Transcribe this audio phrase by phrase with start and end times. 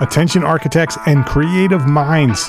[0.00, 2.48] Attention architects and creative minds,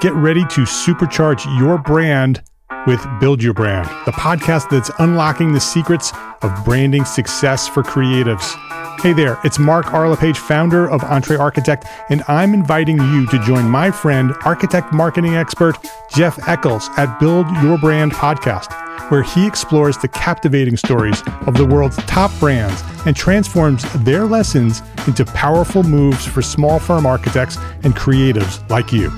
[0.00, 2.42] get ready to supercharge your brand
[2.86, 6.10] with Build Your Brand, the podcast that's unlocking the secrets
[6.40, 8.54] of branding success for creatives.
[9.00, 13.90] Hey there, it's Mark Arlepage, founder of EntreArchitect, and I'm inviting you to join my
[13.90, 15.76] friend, architect marketing expert
[16.10, 18.72] Jeff Echols at Build Your Brand podcast,
[19.10, 24.82] where he explores the captivating stories of the world's top brands and transforms their lessons
[25.06, 29.12] into powerful moves for small firm architects and creatives like you.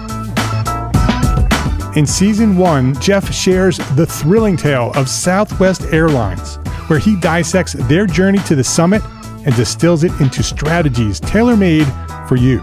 [1.97, 6.57] In season one, Jeff shares the thrilling tale of Southwest Airlines,
[6.89, 9.03] where he dissects their journey to the summit
[9.49, 11.87] and distills it into strategies tailor made
[12.29, 12.63] for you.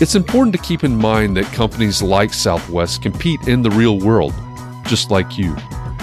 [0.00, 4.32] It's important to keep in mind that companies like Southwest compete in the real world,
[4.86, 5.54] just like you,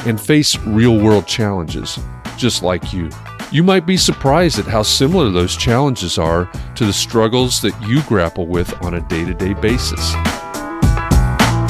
[0.06, 1.98] and face real world challenges,
[2.38, 3.10] just like you.
[3.52, 8.04] You might be surprised at how similar those challenges are to the struggles that you
[8.04, 10.14] grapple with on a day to day basis.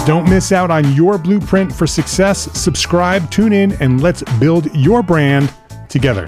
[0.06, 2.52] Don't miss out on your blueprint for success.
[2.60, 5.54] Subscribe, tune in, and let's build your brand
[5.88, 6.28] together.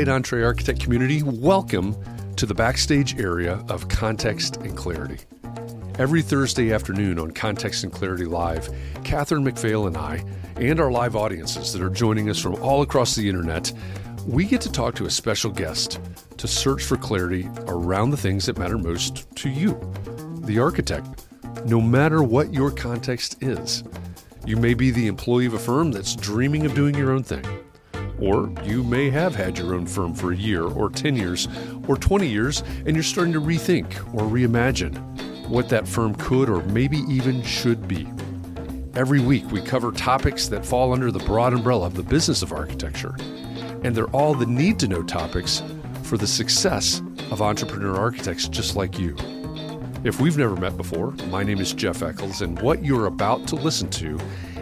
[0.00, 1.94] All right, EntreArchitect community, welcome
[2.36, 5.18] to the backstage area of Context and Clarity.
[5.98, 8.70] Every Thursday afternoon on Context and Clarity Live,
[9.04, 10.24] Catherine McPhail and I,
[10.56, 13.74] and our live audiences that are joining us from all across the internet,
[14.26, 16.00] we get to talk to a special guest
[16.38, 19.78] to search for clarity around the things that matter most to you,
[20.44, 21.26] the architect,
[21.66, 23.84] no matter what your context is.
[24.46, 27.44] You may be the employee of a firm that's dreaming of doing your own thing.
[28.20, 31.48] Or you may have had your own firm for a year, or 10 years,
[31.88, 34.98] or 20 years, and you're starting to rethink or reimagine
[35.48, 38.06] what that firm could or maybe even should be.
[38.94, 42.52] Every week, we cover topics that fall under the broad umbrella of the business of
[42.52, 43.16] architecture,
[43.82, 45.62] and they're all the need to know topics
[46.02, 49.16] for the success of entrepreneur architects just like you.
[50.02, 53.54] If we've never met before, my name is Jeff Echols, and what you're about to
[53.54, 54.18] listen to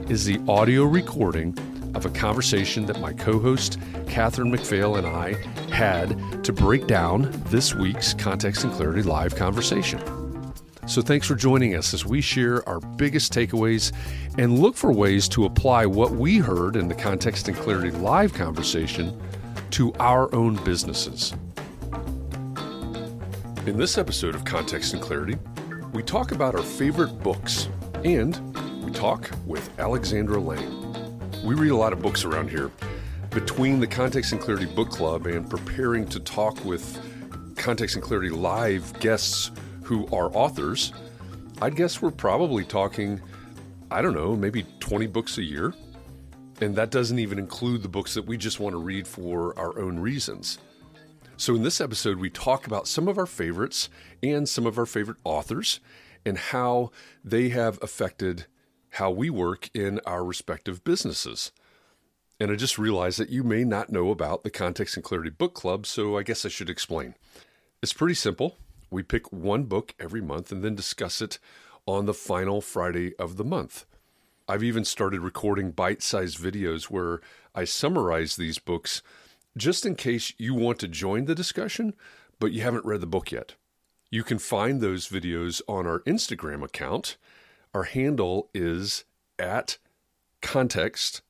[0.08, 1.56] is the audio recording
[1.94, 5.34] of a conversation that my co host, Catherine McPhail, and I
[5.72, 10.00] had to break down this week's Context and Clarity Live conversation.
[10.86, 13.92] So, thanks for joining us as we share our biggest takeaways
[14.38, 18.32] and look for ways to apply what we heard in the Context and Clarity Live
[18.32, 19.20] conversation
[19.70, 21.34] to our own businesses.
[23.66, 25.36] In this episode of Context and Clarity,
[25.92, 27.68] we talk about our favorite books
[28.02, 28.40] and
[28.82, 30.87] we talk with Alexandra Lange.
[31.44, 32.70] We read a lot of books around here.
[33.30, 37.00] Between the Context and Clarity Book Club and preparing to talk with
[37.56, 39.52] Context and Clarity Live guests
[39.84, 40.92] who are authors,
[41.62, 43.20] I'd guess we're probably talking,
[43.90, 45.74] I don't know, maybe 20 books a year.
[46.60, 49.78] And that doesn't even include the books that we just want to read for our
[49.78, 50.58] own reasons.
[51.36, 53.88] So, in this episode, we talk about some of our favorites
[54.24, 55.78] and some of our favorite authors
[56.26, 56.90] and how
[57.22, 58.46] they have affected
[58.98, 61.52] how we work in our respective businesses.
[62.40, 65.54] And I just realized that you may not know about the Context and Clarity Book
[65.54, 67.14] Club, so I guess I should explain.
[67.80, 68.56] It's pretty simple.
[68.90, 71.38] We pick one book every month and then discuss it
[71.86, 73.86] on the final Friday of the month.
[74.48, 77.20] I've even started recording bite sized videos where
[77.54, 79.02] I summarize these books
[79.56, 81.94] just in case you want to join the discussion,
[82.40, 83.54] but you haven't read the book yet.
[84.10, 87.16] You can find those videos on our Instagram account.
[87.78, 89.04] Our handle is
[89.38, 89.78] at
[90.42, 91.22] context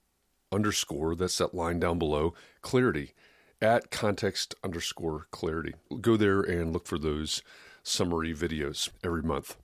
[0.51, 3.13] underscore, that's that line down below, clarity,
[3.61, 5.75] at context underscore clarity.
[6.01, 7.43] Go there and look for those
[7.83, 9.59] summary videos every month.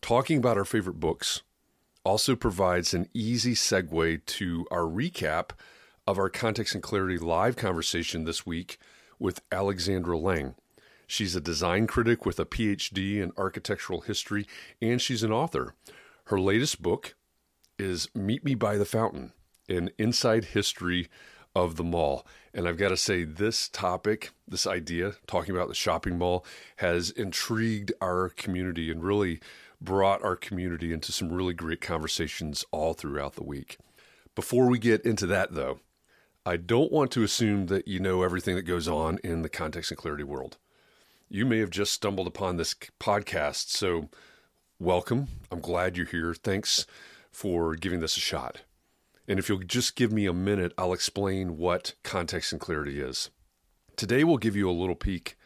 [0.00, 1.42] Talking about our favorite books
[2.02, 5.50] also provides an easy segue to our recap
[6.06, 8.78] of our Context and Clarity live conversation this week
[9.18, 10.54] with Alexandra Lange.
[11.06, 14.46] She's a design critic with a PhD in architectural history,
[14.80, 15.74] and she's an author.
[16.26, 17.14] Her latest book
[17.78, 19.32] is Meet Me by the Fountain
[19.68, 21.08] An Inside History
[21.54, 22.24] of the Mall.
[22.54, 26.44] And I've got to say, this topic, this idea, talking about the shopping mall,
[26.76, 29.40] has intrigued our community and really
[29.80, 33.78] brought our community into some really great conversations all throughout the week.
[34.34, 35.80] Before we get into that, though,
[36.46, 39.90] I don't want to assume that you know everything that goes on in the context
[39.90, 40.56] and clarity world.
[41.28, 44.08] You may have just stumbled upon this podcast, so
[44.78, 45.28] welcome.
[45.50, 46.34] I'm glad you're here.
[46.34, 46.86] Thanks
[47.30, 48.62] for giving this a shot.
[49.28, 53.30] And if you'll just give me a minute, I'll explain what context and clarity is.
[53.96, 55.36] Today, we'll give you a little peek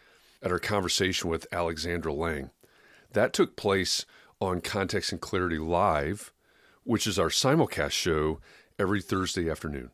[0.43, 2.50] at our conversation with Alexandra Lange.
[3.12, 4.06] That took place
[4.40, 6.32] on Context and Clarity Live,
[6.84, 8.40] which is our simulcast show
[8.79, 9.90] every Thursday afternoon.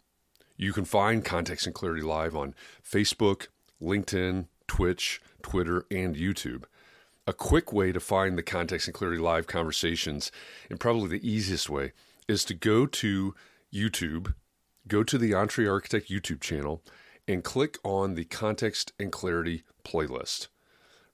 [0.57, 2.55] You can find Context and Clarity Live on
[2.89, 3.49] Facebook,
[3.81, 6.65] LinkedIn, Twitch, Twitter, and YouTube.
[7.25, 10.33] A quick way to find the Context and Clarity Live conversations,
[10.69, 11.93] and probably the easiest way,
[12.27, 13.33] is to go to
[13.73, 14.35] YouTube,
[14.89, 16.83] go to the EntreArchitect YouTube channel,
[17.29, 20.49] and click on the Context and Clarity playlist.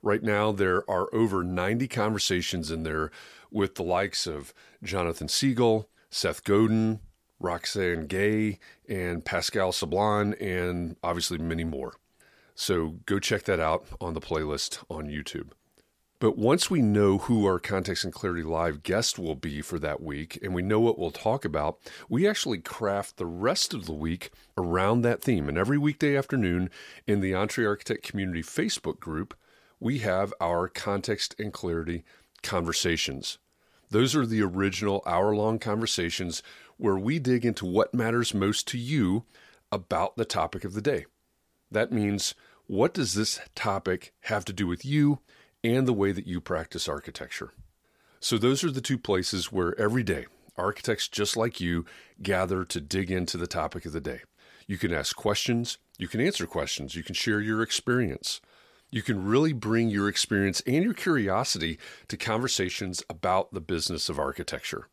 [0.01, 3.11] Right now, there are over 90 conversations in there
[3.51, 7.01] with the likes of Jonathan Siegel, Seth Godin,
[7.39, 11.97] Roxane Gay, and Pascal Sablon, and obviously many more.
[12.55, 15.51] So go check that out on the playlist on YouTube.
[16.21, 20.03] But once we know who our Context and Clarity Live guest will be for that
[20.03, 21.79] week and we know what we'll talk about,
[22.09, 25.49] we actually craft the rest of the week around that theme.
[25.49, 26.71] And every weekday afternoon
[27.07, 29.33] in the EntreArchitect Community Facebook group,
[29.79, 32.03] we have our Context and Clarity
[32.43, 33.39] conversations.
[33.91, 36.43] Those are the original hour long conversations
[36.79, 39.25] where we dig into what matters most to you
[39.71, 41.07] about the topic of the day.
[41.71, 42.35] That means,
[42.67, 45.21] what does this topic have to do with you
[45.63, 47.53] and the way that you practice architecture?
[48.21, 50.27] So, those are the two places where every day
[50.57, 51.85] architects just like you
[52.21, 54.21] gather to dig into the topic of the day.
[54.67, 58.41] You can ask questions, you can answer questions, you can share your experience.
[58.91, 61.79] You can really bring your experience and your curiosity
[62.09, 64.89] to conversations about the business of architecture.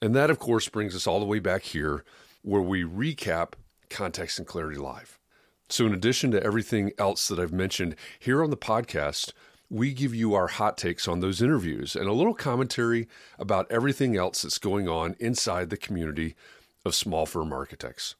[0.00, 2.04] And that, of course, brings us all the way back here
[2.42, 3.54] where we recap
[3.90, 5.18] Context and Clarity Live.
[5.68, 9.32] So, in addition to everything else that I've mentioned here on the podcast,
[9.72, 13.08] we give you our hot takes on those interviews and a little commentary
[13.38, 16.36] about everything else that's going on inside the community
[16.84, 18.14] of small firm architects.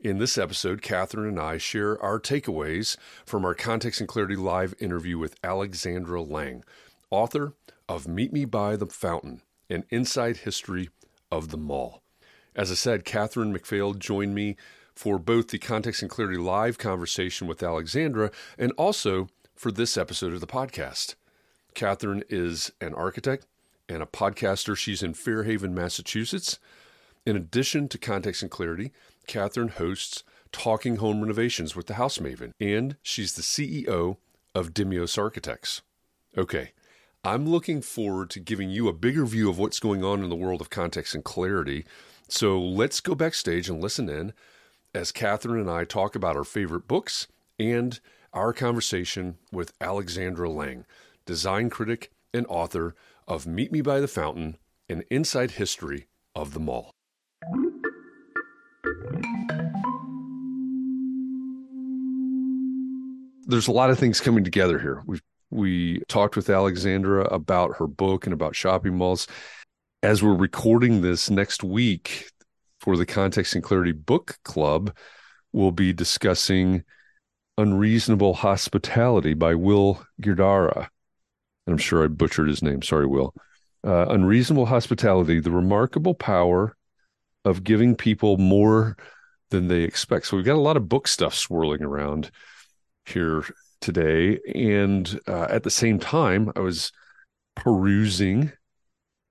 [0.00, 2.96] In this episode, Catherine and I share our takeaways
[3.26, 6.64] from our Context and Clarity Live interview with Alexandra Lange,
[7.10, 7.52] author
[7.86, 10.88] of Meet Me by the Fountain An Inside History
[11.30, 12.02] of the Mall.
[12.56, 14.56] As I said, Catherine McPhail joined me
[14.94, 20.32] for both the Context and Clarity Live conversation with Alexandra and also for this episode
[20.32, 21.16] of the podcast.
[21.74, 23.44] Catherine is an architect
[23.88, 24.76] and a podcaster.
[24.76, 26.60] She's in Fairhaven, Massachusetts.
[27.26, 28.92] In addition to Context and Clarity,
[29.26, 30.22] Catherine hosts
[30.52, 34.16] Talking Home Renovations with the House Maven, and she's the CEO
[34.54, 35.82] of Dimios Architects.
[36.36, 36.70] Okay,
[37.24, 40.36] I'm looking forward to giving you a bigger view of what's going on in the
[40.36, 41.84] world of context and clarity.
[42.28, 44.32] So let's go backstage and listen in
[44.94, 47.26] as Catherine and I talk about our favorite books
[47.58, 47.98] and
[48.32, 50.84] our conversation with Alexandra Lange,
[51.26, 52.94] design critic and author
[53.26, 54.58] of Meet Me by the Fountain
[54.88, 56.92] An Inside History of the Mall.
[63.46, 65.02] There's a lot of things coming together here.
[65.06, 69.26] We've we talked with Alexandra about her book and about shopping malls.
[70.02, 72.30] As we're recording this next week
[72.80, 74.94] for the Context and Clarity Book Club,
[75.52, 76.84] we'll be discussing
[77.58, 80.88] Unreasonable Hospitality by Will Guidara.
[81.66, 82.82] I'm sure I butchered his name.
[82.82, 83.34] Sorry, Will.
[83.84, 86.76] Uh, Unreasonable Hospitality, the remarkable power
[87.44, 88.96] of giving people more
[89.50, 90.26] than they expect.
[90.26, 92.30] So we've got a lot of book stuff swirling around
[93.06, 93.44] here
[93.80, 94.38] today.
[94.54, 96.92] And uh, at the same time, I was
[97.56, 98.52] perusing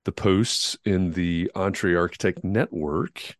[0.04, 3.37] the posts in the EntreArchitect Network.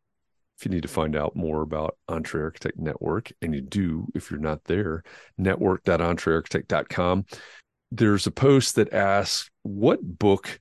[0.58, 4.40] If you need to find out more about EntreArchitect Network, and you do if you're
[4.40, 5.04] not there,
[5.36, 7.26] network.entrearchitect.com.
[7.92, 10.58] There's a post that asks, What book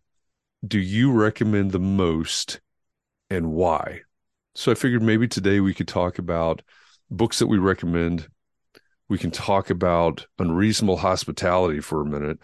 [0.65, 2.61] do you recommend the most
[3.31, 4.01] and why?
[4.53, 6.61] So I figured maybe today we could talk about
[7.09, 8.27] books that we recommend.
[9.09, 12.37] We can talk about unreasonable hospitality for a minute.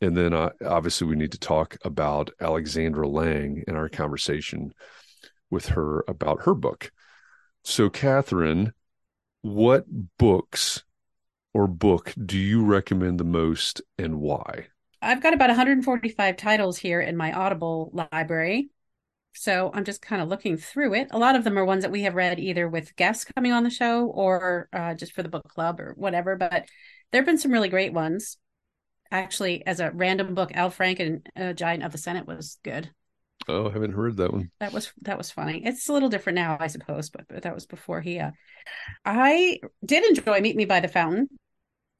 [0.00, 4.72] And then uh, obviously we need to talk about Alexandra Lange in our conversation
[5.50, 6.92] with her about her book.
[7.64, 8.72] So, Catherine,
[9.42, 9.84] what
[10.18, 10.84] books
[11.54, 14.68] or book do you recommend the most and why?
[15.02, 18.70] I've got about 145 titles here in my Audible library.
[19.32, 21.08] So I'm just kind of looking through it.
[21.12, 23.62] A lot of them are ones that we have read either with guests coming on
[23.62, 26.36] the show or uh, just for the book club or whatever.
[26.36, 26.68] But
[27.10, 28.36] there have been some really great ones.
[29.10, 32.90] actually as a random book, Al Franken, uh, Giant of the Senate was good.
[33.48, 34.50] Oh, I haven't heard that one.
[34.60, 35.62] That was that was funny.
[35.64, 38.18] It's a little different now, I suppose, but, but that was before he.
[38.18, 38.30] Uh,
[39.04, 41.28] I did enjoy Meet Me by the Fountain.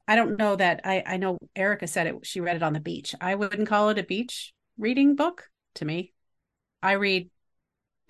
[0.07, 2.15] I don't know that I I know Erica said it.
[2.23, 3.15] She read it on the beach.
[3.19, 6.13] I wouldn't call it a beach reading book to me.
[6.83, 7.29] I read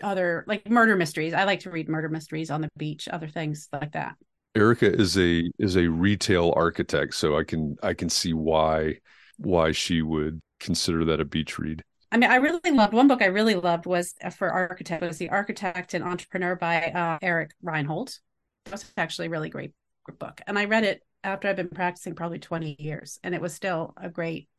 [0.04, 1.34] other like murder mysteries.
[1.34, 4.16] I like to read murder mysteries on the beach, other things like that.
[4.56, 8.98] Erica is a is a retail architect, so I can I can see why
[9.38, 11.84] why she would consider that a beach read.
[12.12, 15.18] I mean, I really loved one book I really loved was uh, for architect was
[15.18, 18.20] The Architect and Entrepreneur by uh, Eric Reinholdt.
[18.66, 19.72] It was actually a really great
[20.20, 20.42] book.
[20.46, 23.18] And I read it after I've been practicing probably 20 years.
[23.24, 24.50] And it was still a great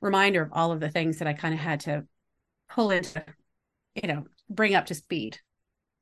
[0.00, 2.04] reminder of all of the things that I kind of had to
[2.68, 3.24] pull into,
[3.94, 5.38] you know, bring up to speed.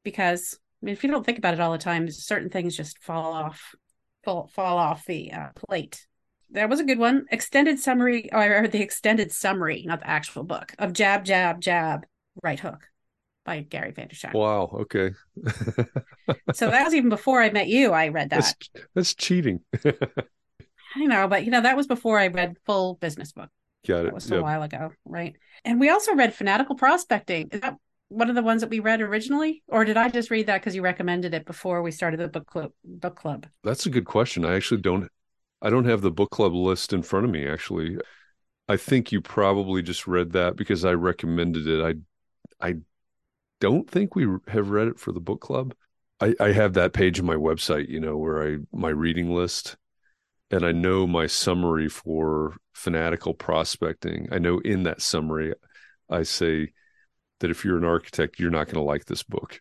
[0.04, 2.98] Because I mean, if you don't think about it all the time, certain things just
[3.02, 3.74] fall off,
[4.24, 6.06] fall, fall off the uh, plate.
[6.54, 7.26] That was a good one.
[7.30, 12.06] Extended summary, or the extended summary, not the actual book of Jab, Jab, Jab,
[12.42, 12.88] Right Hook
[13.44, 14.32] by Gary Vaynerchuk.
[14.32, 14.70] Wow.
[14.82, 15.10] Okay.
[16.54, 17.92] so that was even before I met you.
[17.92, 18.40] I read that.
[18.40, 19.60] That's, that's cheating.
[20.96, 23.50] I know, but you know that was before I read full business book.
[23.86, 24.04] Got it.
[24.04, 24.38] That was yep.
[24.38, 25.34] a while ago, right?
[25.64, 27.48] And we also read Fanatical Prospecting.
[27.50, 27.76] Is that
[28.08, 30.76] one of the ones that we read originally, or did I just read that because
[30.76, 32.72] you recommended it before we started the book club?
[32.84, 33.46] Book club.
[33.64, 34.44] That's a good question.
[34.44, 35.10] I actually don't.
[35.64, 37.48] I don't have the book club list in front of me.
[37.48, 37.96] Actually,
[38.68, 41.82] I think you probably just read that because I recommended it.
[41.82, 42.74] I, I
[43.60, 45.74] don't think we have read it for the book club.
[46.20, 49.76] I, I have that page on my website, you know, where I my reading list,
[50.50, 54.28] and I know my summary for fanatical prospecting.
[54.30, 55.54] I know in that summary,
[56.10, 56.72] I say
[57.40, 59.60] that if you're an architect, you're not going to like this book,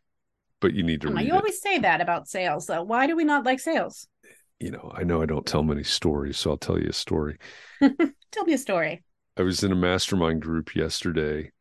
[0.60, 1.08] but you need to.
[1.08, 1.38] read you it.
[1.38, 2.84] always say that about sales, though.
[2.84, 4.08] Why do we not like sales?
[4.64, 7.38] You know, I know I don't tell many stories, so I'll tell you a story.
[7.82, 9.04] tell me a story.
[9.36, 11.52] I was in a mastermind group yesterday,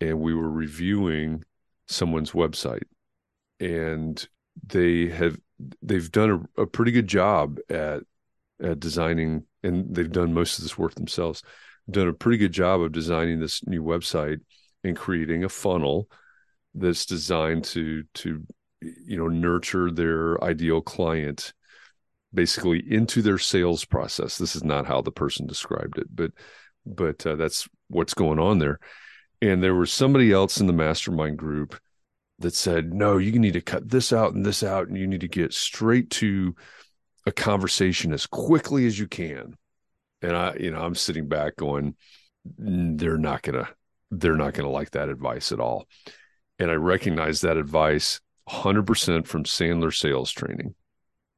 [0.00, 1.42] and we were reviewing
[1.88, 2.84] someone's website
[3.58, 4.28] and
[4.66, 5.36] they have
[5.82, 8.02] they've done a, a, pretty good job at
[8.62, 11.42] at designing and they've done most of this work themselves
[11.90, 14.38] done a pretty good job of designing this new website
[14.84, 16.08] and creating a funnel
[16.74, 18.44] that's designed to to
[18.80, 21.52] you know nurture their ideal client
[22.32, 24.38] basically into their sales process.
[24.38, 26.32] This is not how the person described it but
[26.86, 28.78] but uh, that's what's going on there.
[29.42, 31.78] And there was somebody else in the mastermind group
[32.38, 35.20] that said no you need to cut this out and this out and you need
[35.20, 36.54] to get straight to
[37.26, 39.56] a conversation as quickly as you can.
[40.22, 41.94] And i you know i'm sitting back going
[42.44, 43.68] they're not gonna
[44.10, 45.86] they're not gonna like that advice at all.
[46.58, 50.74] And i recognize that advice 100% from sandler sales training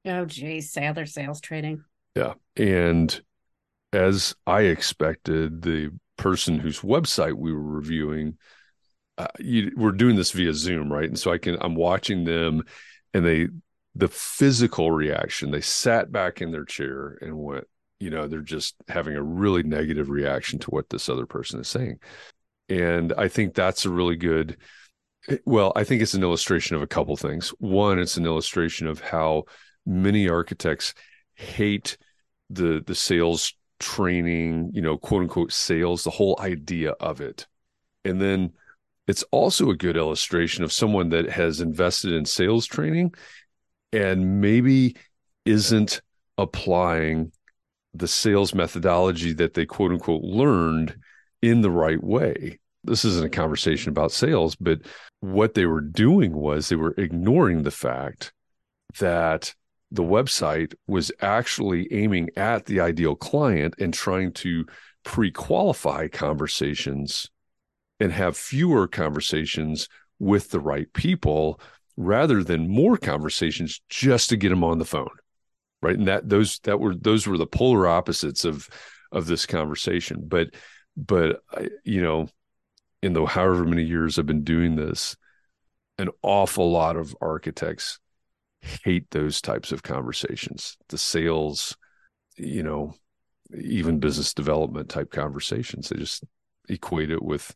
[0.06, 3.20] oh geez sandler sales training yeah and
[3.92, 5.90] as i expected the
[6.20, 8.36] person whose website we were reviewing,
[9.18, 11.08] uh, you, we're doing this via Zoom, right?
[11.08, 12.62] And so I can I'm watching them,
[13.12, 13.48] and they
[13.96, 15.50] the physical reaction.
[15.50, 17.64] They sat back in their chair and went,
[17.98, 21.68] you know, they're just having a really negative reaction to what this other person is
[21.68, 21.98] saying,
[22.68, 24.58] and I think that's a really good.
[25.44, 27.50] Well, I think it's an illustration of a couple things.
[27.58, 29.44] One, it's an illustration of how
[29.86, 30.94] many architects
[31.34, 31.96] hate
[32.48, 37.46] the the sales training, you know, quote unquote sales, the whole idea of it.
[38.04, 38.52] And then
[39.08, 43.14] it's also a good illustration of someone that has invested in sales training
[43.92, 44.96] and maybe
[45.44, 46.00] isn't
[46.38, 47.32] applying
[47.92, 50.96] the sales methodology that they quote unquote learned
[51.42, 52.58] in the right way.
[52.84, 54.80] This isn't a conversation about sales, but
[55.20, 58.32] what they were doing was they were ignoring the fact
[58.98, 59.54] that
[59.90, 64.64] the website was actually aiming at the ideal client and trying to
[65.04, 67.28] pre-qualify conversations
[67.98, 71.60] and have fewer conversations with the right people
[71.96, 75.08] rather than more conversations just to get them on the phone
[75.82, 75.96] right?
[75.96, 78.68] And that those that were those were the polar opposites of
[79.12, 80.24] of this conversation.
[80.26, 80.48] But
[80.96, 81.40] but
[81.84, 82.28] you know
[83.02, 85.16] in the however many years i've been doing this
[85.98, 87.98] an awful lot of architects
[88.60, 90.76] hate those types of conversations.
[90.88, 91.76] The sales
[92.40, 92.94] you know
[93.58, 96.24] even business development type conversations they just
[96.68, 97.54] equate it with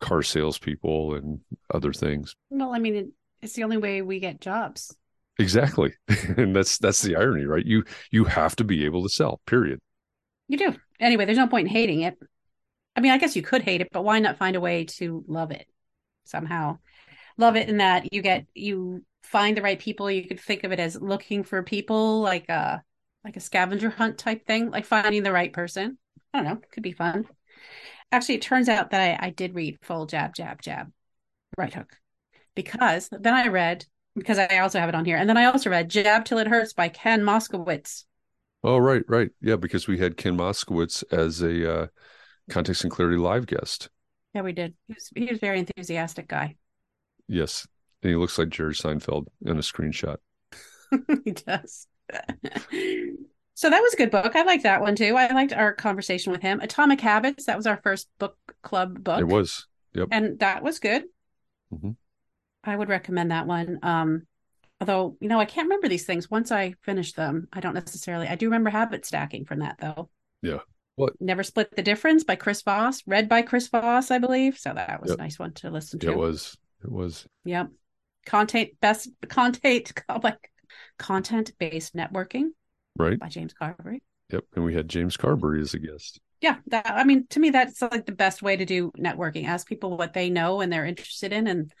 [0.00, 1.40] car salespeople and
[1.72, 2.34] other things.
[2.50, 3.06] Well i mean it,
[3.42, 4.94] it's the only way we get jobs.
[5.38, 5.92] Exactly.
[6.36, 7.64] And that's that's the irony right?
[7.64, 9.80] You you have to be able to sell period.
[10.48, 10.74] You do.
[11.00, 12.16] Anyway there's no point in hating it.
[12.94, 15.24] I mean i guess you could hate it but why not find a way to
[15.28, 15.66] love it
[16.24, 16.78] somehow?
[17.38, 20.72] Love it in that you get you find the right people you could think of
[20.72, 22.82] it as looking for people like a
[23.24, 25.98] like a scavenger hunt type thing like finding the right person
[26.36, 27.26] I don't know, could be fun.
[28.12, 30.92] Actually, it turns out that I, I did read full jab, jab, jab,
[31.56, 31.96] right hook.
[32.54, 35.70] Because then I read, because I also have it on here, and then I also
[35.70, 38.04] read Jab Till It Hurts by Ken Moskowitz.
[38.62, 39.30] Oh, right, right.
[39.40, 41.86] Yeah, because we had Ken Moskowitz as a uh,
[42.50, 43.88] Context and Clarity live guest.
[44.34, 44.74] Yeah, we did.
[44.86, 46.56] He was, he was a very enthusiastic guy.
[47.28, 47.66] Yes.
[48.06, 50.18] And he looks like Jerry Seinfeld in a screenshot.
[51.24, 51.88] he does.
[53.54, 54.36] so that was a good book.
[54.36, 55.16] I liked that one too.
[55.16, 56.60] I liked our conversation with him.
[56.60, 59.18] Atomic Habits, that was our first book club book.
[59.18, 59.66] It was.
[59.94, 60.10] Yep.
[60.12, 61.02] And that was good.
[61.74, 61.90] Mm-hmm.
[62.62, 63.80] I would recommend that one.
[63.82, 64.22] Um,
[64.80, 67.48] although, you know, I can't remember these things once I finish them.
[67.52, 68.28] I don't necessarily.
[68.28, 70.10] I do remember habit stacking from that though.
[70.42, 70.60] Yeah.
[70.94, 71.20] What?
[71.20, 74.58] Never Split the Difference by Chris Voss, read by Chris Voss, I believe.
[74.58, 75.18] So that was yep.
[75.18, 76.12] a nice one to listen to.
[76.12, 76.56] It was.
[76.84, 77.26] It was.
[77.44, 77.70] Yep.
[78.26, 79.92] Content best content
[80.22, 80.56] like oh
[80.98, 82.48] content based networking.
[82.98, 83.18] Right.
[83.18, 84.00] By James Carbary.
[84.32, 84.44] Yep.
[84.54, 86.20] And we had James Carbary as a guest.
[86.40, 86.56] Yeah.
[86.68, 89.46] That I mean, to me, that's like the best way to do networking.
[89.46, 91.72] Ask people what they know and they're interested in and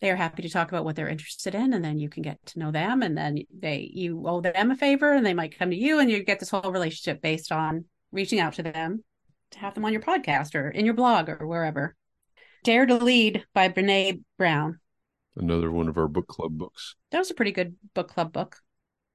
[0.00, 2.44] they are happy to talk about what they're interested in and then you can get
[2.46, 5.70] to know them and then they you owe them a favor and they might come
[5.70, 9.02] to you and you get this whole relationship based on reaching out to them
[9.50, 11.96] to have them on your podcast or in your blog or wherever.
[12.64, 14.78] Dare to Lead by Brene Brown.
[15.36, 16.96] Another one of our book club books.
[17.10, 18.56] That was a pretty good book club book.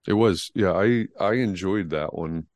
[0.08, 0.52] It was.
[0.56, 2.48] Yeah, I I enjoyed that one.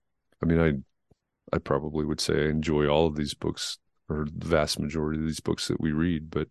[0.42, 3.78] I mean, I I probably would say I enjoy all of these books
[4.10, 6.48] or the vast majority of these books that we read, but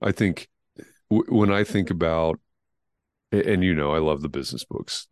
[0.00, 0.48] I think
[1.10, 2.40] w- when I think about
[3.32, 5.08] and you know, I love the business books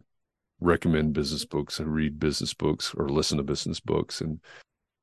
[0.60, 4.40] recommend business books and read business books or listen to business books and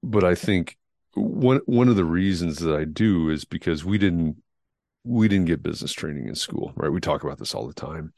[0.01, 0.77] but I think
[1.15, 4.37] one one of the reasons that I do is because we didn't
[5.09, 6.91] we didn't get business training in school, right?
[6.91, 8.13] We talk about this all the time.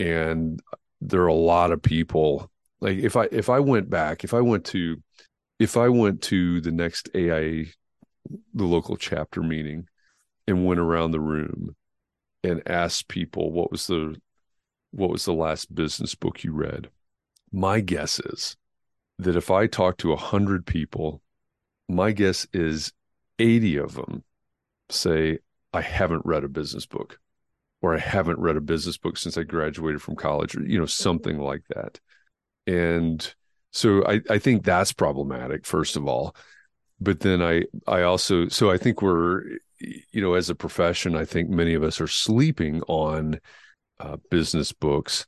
[0.00, 0.60] And
[1.00, 2.50] there are a lot of people
[2.80, 5.00] like if I if I went back, if I went to
[5.60, 7.66] if I went to the next AIA
[8.54, 9.86] the local chapter meeting
[10.48, 11.76] and went around the room
[12.42, 14.16] and asked people what was the
[14.90, 16.90] what was the last business book you read?
[17.52, 18.56] My guess is
[19.18, 21.22] that if I talk to a hundred people,
[21.88, 22.92] my guess is
[23.38, 24.24] 80 of them
[24.90, 25.38] say,
[25.74, 27.18] I haven't read a business book
[27.82, 30.86] or I haven't read a business book since I graduated from college or, you know,
[30.86, 32.00] something like that.
[32.66, 33.34] And
[33.72, 36.34] so I, I think that's problematic, first of all.
[37.00, 39.42] But then I, I also, so I think we're,
[39.78, 43.40] you know, as a profession, I think many of us are sleeping on
[44.00, 45.26] uh, business books,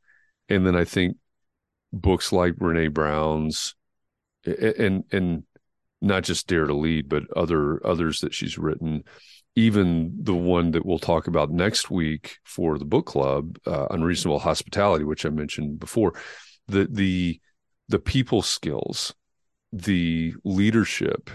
[0.49, 1.17] and then I think
[1.93, 3.75] books like Brene Brown's,
[4.45, 5.43] and and
[6.01, 9.05] not just Dare to Lead, but other others that she's written.
[9.57, 14.39] Even the one that we'll talk about next week for the book club, uh, Unreasonable
[14.39, 16.13] Hospitality, which I mentioned before,
[16.69, 17.41] the the
[17.89, 19.15] the people skills,
[19.73, 21.31] the leadership,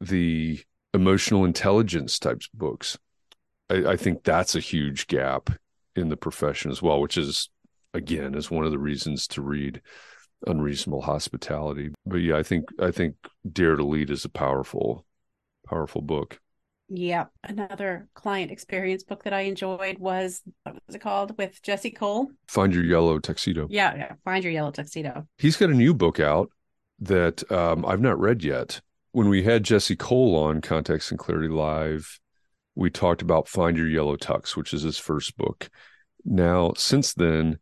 [0.00, 0.60] the
[0.92, 2.98] emotional intelligence types books.
[3.70, 5.50] I, I think that's a huge gap
[5.96, 7.48] in the profession as well, which is
[7.94, 9.80] again is one of the reasons to read
[10.46, 11.92] unreasonable hospitality.
[12.04, 13.16] But yeah, I think I think
[13.50, 15.06] Dare to Lead is a powerful,
[15.66, 16.38] powerful book.
[16.94, 17.26] Yeah.
[17.42, 22.30] Another client experience book that I enjoyed was what was it called with Jesse Cole?
[22.48, 23.66] Find Your Yellow Tuxedo.
[23.70, 24.12] Yeah, yeah.
[24.24, 25.26] Find Your Yellow Tuxedo.
[25.38, 26.50] He's got a new book out
[27.00, 28.82] that um, I've not read yet.
[29.12, 32.20] When we had Jesse Cole on Context and Clarity Live,
[32.74, 35.70] we talked about Find Your Yellow Tux, which is his first book.
[36.26, 37.58] Now, since then,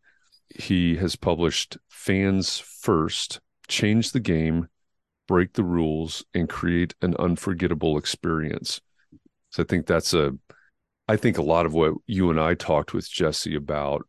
[0.48, 4.68] he has published Fans First, Change the Game,
[5.28, 8.80] Break the Rules, and Create an Unforgettable Experience.
[9.50, 10.32] So I think that's a,
[11.08, 14.06] I think a lot of what you and I talked with Jesse about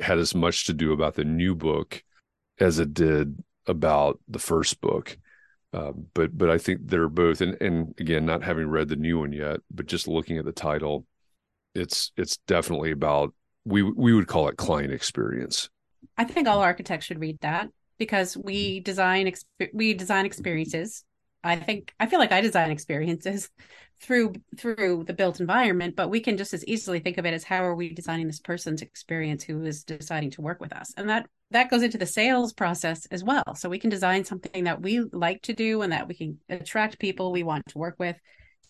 [0.00, 2.02] had as much to do about the new book
[2.58, 5.16] as it did about the first book.
[5.72, 9.18] Uh, but but I think they're both, and and again, not having read the new
[9.18, 11.06] one yet, but just looking at the title,
[11.74, 13.34] it's it's definitely about
[13.64, 15.68] we we would call it client experience.
[16.16, 19.30] I think all architects should read that because we design
[19.72, 21.04] we design experiences.
[21.46, 23.50] I think I feel like I design experiences
[24.00, 27.44] through through the built environment, but we can just as easily think of it as
[27.44, 31.08] how are we designing this person's experience who is deciding to work with us, and
[31.08, 33.54] that that goes into the sales process as well.
[33.54, 36.98] So we can design something that we like to do and that we can attract
[36.98, 38.16] people we want to work with.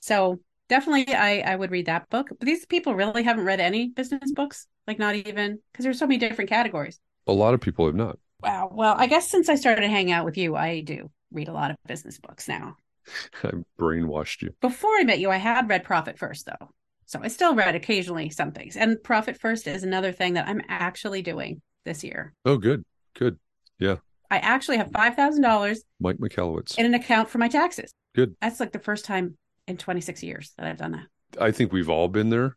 [0.01, 2.29] So definitely I, I would read that book.
[2.29, 6.07] But these people really haven't read any business books, like not even because there's so
[6.07, 7.01] many different categories.
[7.27, 8.19] A lot of people have not.
[8.43, 8.71] Wow.
[8.73, 11.71] Well, I guess since I started hanging out with you, I do read a lot
[11.71, 12.77] of business books now.
[13.45, 14.51] I brainwashed you.
[14.61, 16.71] Before I met you, I had read Profit First though.
[17.07, 18.77] So I still read occasionally some things.
[18.77, 22.33] And Profit First is another thing that I'm actually doing this year.
[22.45, 22.85] Oh, good,
[23.15, 23.39] good,
[23.79, 23.97] yeah.
[24.29, 26.77] I actually have five thousand dollars Mike Michalowicz.
[26.79, 27.93] in an account for my taxes.
[28.15, 28.35] Good.
[28.41, 29.37] That's like the first time
[29.69, 31.07] in 26 years that I've done that.
[31.41, 32.57] I think we've all been there.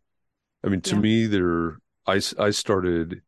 [0.63, 1.01] I mean, to Yeah.
[1.01, 1.77] me, there,
[2.08, 3.21] I, I started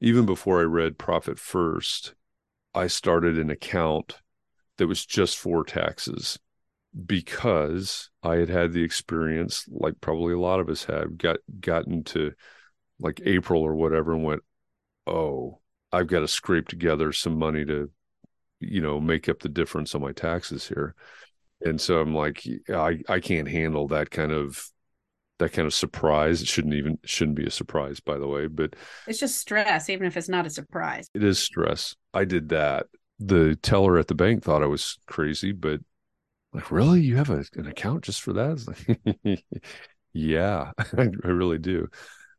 [0.00, 2.14] even before I read Profit First,
[2.74, 4.20] I started an account
[4.78, 6.38] that was just for taxes
[7.06, 12.04] because I had had the experience, like probably a lot of us have, got gotten
[12.04, 12.32] to
[12.98, 14.42] like April or whatever, and went,
[15.06, 15.60] oh,
[15.92, 17.90] I've got to scrape together some money to,
[18.60, 20.94] you know, make up the difference on my taxes here.
[21.64, 24.62] And so I'm like, I I can't handle that kind of
[25.38, 26.42] that kind of surprise.
[26.42, 28.74] It shouldn't even shouldn't be a surprise, by the way, but
[29.06, 31.08] It's just stress, even if it's not a surprise.
[31.14, 31.94] it is stress.
[32.12, 32.86] I did that.
[33.18, 35.80] The teller at the bank thought I was crazy, but
[36.52, 38.66] like, really, you have a, an account just for that?
[39.24, 39.44] Like,
[40.12, 40.84] yeah, I,
[41.24, 41.88] I really do.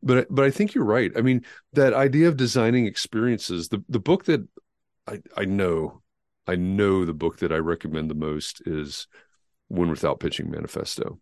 [0.03, 1.11] But but I think you're right.
[1.15, 3.69] I mean, that idea of designing experiences.
[3.69, 4.47] The the book that
[5.07, 6.01] I I know,
[6.45, 9.07] I know the book that I recommend the most is
[9.69, 11.19] Win Without Pitching Manifesto.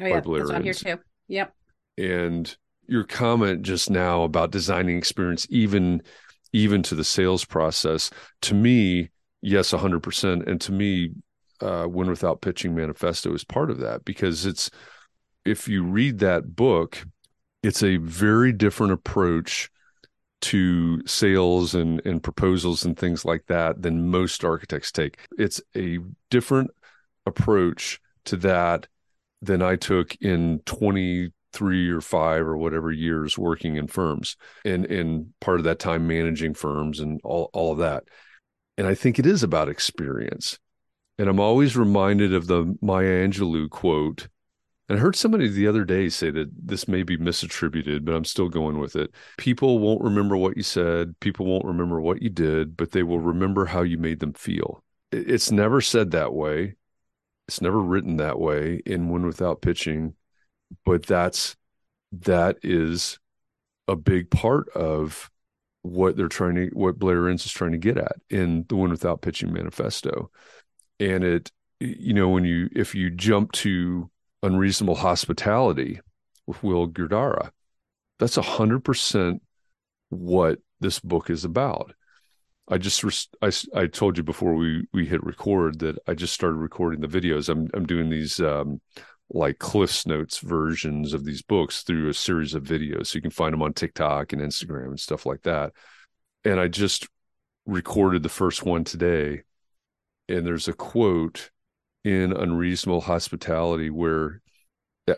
[0.00, 0.98] Oh yeah, that's on here too.
[1.28, 1.54] Yep.
[1.98, 2.56] and
[2.86, 6.02] your comment just now about designing experience even
[6.52, 9.10] even to the sales process to me
[9.42, 11.10] yes 100% and to me
[11.60, 14.70] uh win without pitching manifesto is part of that because it's
[15.44, 17.04] if you read that book
[17.62, 19.70] it's a very different approach
[20.40, 25.18] to sales and and proposals and things like that than most architects take.
[25.36, 25.98] It's a
[26.30, 26.70] different
[27.26, 28.86] approach to that
[29.42, 30.60] than I took in
[31.58, 36.06] 23 or 5 or whatever years working in firms and and part of that time
[36.06, 38.04] managing firms and all all of that.
[38.76, 40.58] And I think it is about experience.
[41.18, 44.28] And I'm always reminded of the Maya Angelou quote.
[44.88, 48.24] And I heard somebody the other day say that this may be misattributed, but I'm
[48.24, 49.10] still going with it.
[49.36, 53.20] People won't remember what you said, people won't remember what you did, but they will
[53.20, 54.82] remember how you made them feel.
[55.12, 56.76] It's never said that way
[57.48, 60.14] it's never written that way in Win Without Pitching,
[60.84, 61.56] but that's
[62.12, 63.18] that is
[63.86, 65.30] a big part of
[65.82, 68.90] what they're trying to what Blair Enns is trying to get at in the Win
[68.90, 70.30] Without Pitching manifesto.
[71.00, 71.50] And it
[71.80, 74.10] you know when you if you jump to
[74.42, 76.00] unreasonable hospitality
[76.46, 77.50] with Will Guidara,
[78.18, 79.42] that's a hundred percent
[80.10, 81.94] what this book is about.
[82.70, 83.02] I just
[83.40, 87.08] I, I told you before we we hit record that I just started recording the
[87.08, 87.48] videos.
[87.48, 88.80] I'm I'm doing these um,
[89.30, 93.30] like Cliff's Notes versions of these books through a series of videos, so you can
[93.30, 95.72] find them on TikTok and Instagram and stuff like that.
[96.44, 97.08] And I just
[97.66, 99.42] recorded the first one today,
[100.28, 101.50] and there's a quote
[102.04, 104.40] in Unreasonable Hospitality where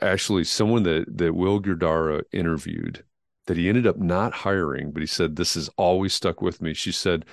[0.02, 3.04] actually someone that that Will Guidara interviewed
[3.46, 6.74] that he ended up not hiring, but he said, This has always stuck with me.
[6.74, 7.24] She said,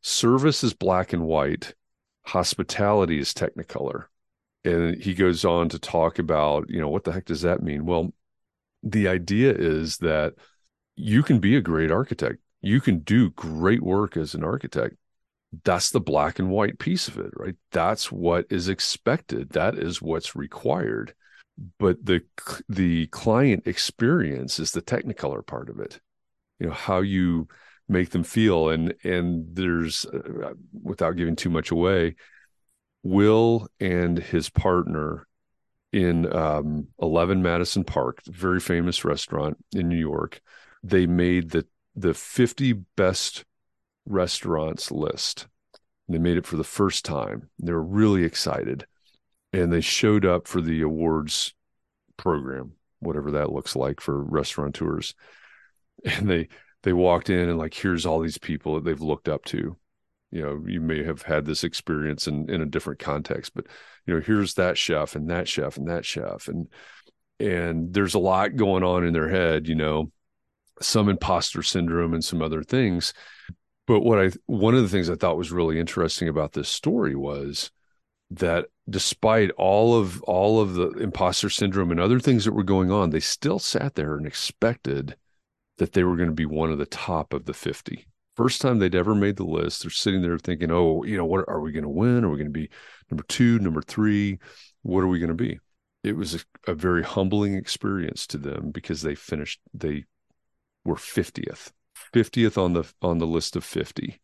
[0.00, 1.74] Service is black and white,
[2.24, 4.04] hospitality is technicolor.
[4.68, 7.86] And he goes on to talk about, you know, what the heck does that mean?
[7.86, 8.12] Well,
[8.82, 10.34] the idea is that
[10.96, 14.96] you can be a great architect, you can do great work as an architect.
[15.64, 17.56] That's the black and white piece of it, right?
[17.72, 19.50] That's what is expected.
[19.50, 21.14] That is what's required
[21.78, 22.20] but the
[22.68, 26.00] the client experience is the technicolor part of it
[26.58, 27.48] you know how you
[27.88, 30.52] make them feel and and there's uh,
[30.82, 32.14] without giving too much away
[33.02, 35.26] will and his partner
[35.92, 40.40] in um, 11 madison park very famous restaurant in new york.
[40.82, 43.44] They made the the 50 best
[44.06, 45.48] restaurants list.
[46.08, 47.50] They made it for the first time.
[47.58, 48.86] They were really excited.
[49.52, 51.54] And they showed up for the awards
[52.16, 55.14] program whatever that looks like for restaurateurs
[56.04, 56.48] and they
[56.82, 59.76] they walked in and like here's all these people that they've looked up to
[60.30, 63.66] you know you may have had this experience in in a different context but
[64.06, 66.48] you know here's that chef and that chef and that chef.
[66.48, 66.68] And
[67.40, 70.10] and there's a lot going on in their head you know
[70.80, 73.12] some imposter syndrome and some other things.
[73.86, 77.14] But what i one of the things i thought was really interesting about this story
[77.14, 77.70] was
[78.30, 82.90] that despite all of all of the imposter syndrome and other things that were going
[82.90, 85.16] on they still sat there and expected
[85.78, 88.06] that they were going to be one of the top of the 50
[88.38, 91.44] first time they'd ever made the list they're sitting there thinking oh you know what
[91.48, 92.70] are we going to win are we going to be
[93.10, 94.38] number 2 number 3
[94.82, 95.58] what are we going to be
[96.04, 100.04] it was a, a very humbling experience to them because they finished they
[100.84, 101.72] were 50th
[102.14, 104.20] 50th on the on the list of 50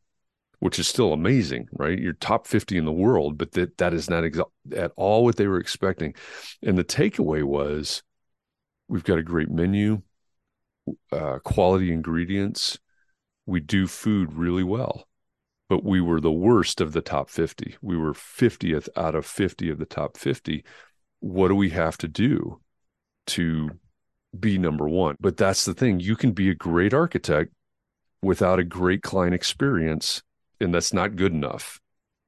[0.60, 1.98] which is still amazing, right?
[1.98, 5.36] You're top 50 in the world, but that that is not exa- at all what
[5.36, 6.14] they were expecting.
[6.62, 8.02] And the takeaway was
[8.88, 10.00] we've got a great menu,
[11.12, 12.78] uh, quality ingredients.
[13.46, 15.06] We do food really well,
[15.68, 17.76] but we were the worst of the top 50.
[17.82, 20.64] We were 50th out of 50 of the top 50.
[21.20, 22.60] What do we have to do
[23.28, 23.70] to
[24.38, 25.16] be number one?
[25.20, 26.00] But that's the thing.
[26.00, 27.52] You can be a great architect
[28.22, 30.22] without a great client experience,
[30.60, 31.80] and that's not good enough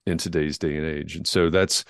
[0.06, 1.16] in today's day and age.
[1.16, 1.84] And so that's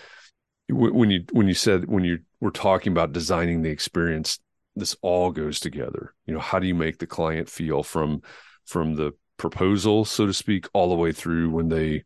[0.68, 4.40] when you when you said when you were talking about designing the experience,
[4.74, 6.14] this all goes together.
[6.26, 8.22] You know, how do you make the client feel from
[8.66, 12.04] from the proposal, so to speak, all the way through when they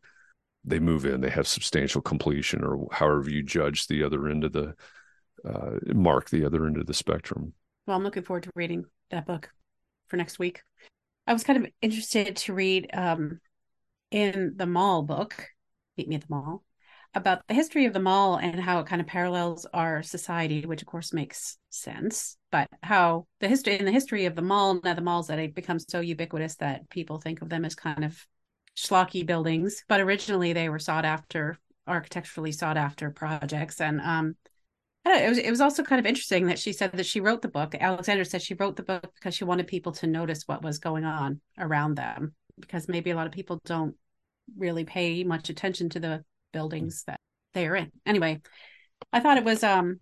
[0.63, 4.53] they move in, they have substantial completion, or however you judge the other end of
[4.53, 4.75] the
[5.43, 7.53] uh, mark the other end of the spectrum.
[7.87, 9.49] Well, I'm looking forward to reading that book
[10.07, 10.61] for next week.
[11.25, 13.39] I was kind of interested to read um,
[14.11, 15.47] in the mall book,
[15.97, 16.63] Meet Me at the Mall,
[17.13, 20.81] about the history of the mall and how it kind of parallels our society, which
[20.81, 22.37] of course makes sense.
[22.51, 25.53] But how the history in the history of the mall, now the malls that have
[25.53, 28.25] become so ubiquitous that people think of them as kind of
[28.77, 33.81] schlocky buildings, but originally they were sought after, architecturally sought after projects.
[33.81, 34.35] And um,
[35.05, 37.41] know, it was it was also kind of interesting that she said that she wrote
[37.41, 37.75] the book.
[37.75, 41.05] Alexander said she wrote the book because she wanted people to notice what was going
[41.05, 43.95] on around them, because maybe a lot of people don't
[44.57, 47.19] really pay much attention to the buildings that
[47.53, 47.91] they are in.
[48.05, 48.41] Anyway,
[49.11, 49.99] I thought it was um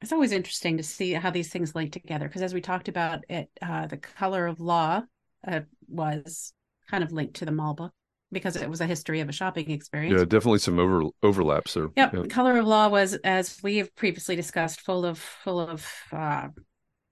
[0.00, 3.24] it's always interesting to see how these things link together because as we talked about
[3.28, 5.02] it uh, the color of law
[5.46, 6.52] uh, was
[6.90, 7.92] kind of linked to the mall book
[8.32, 10.18] because it was a history of a shopping experience.
[10.18, 11.88] Yeah, definitely some over overlaps there.
[11.96, 12.14] Yep.
[12.14, 12.22] Yeah.
[12.28, 16.48] Color of Law was, as we have previously discussed, full of full of uh,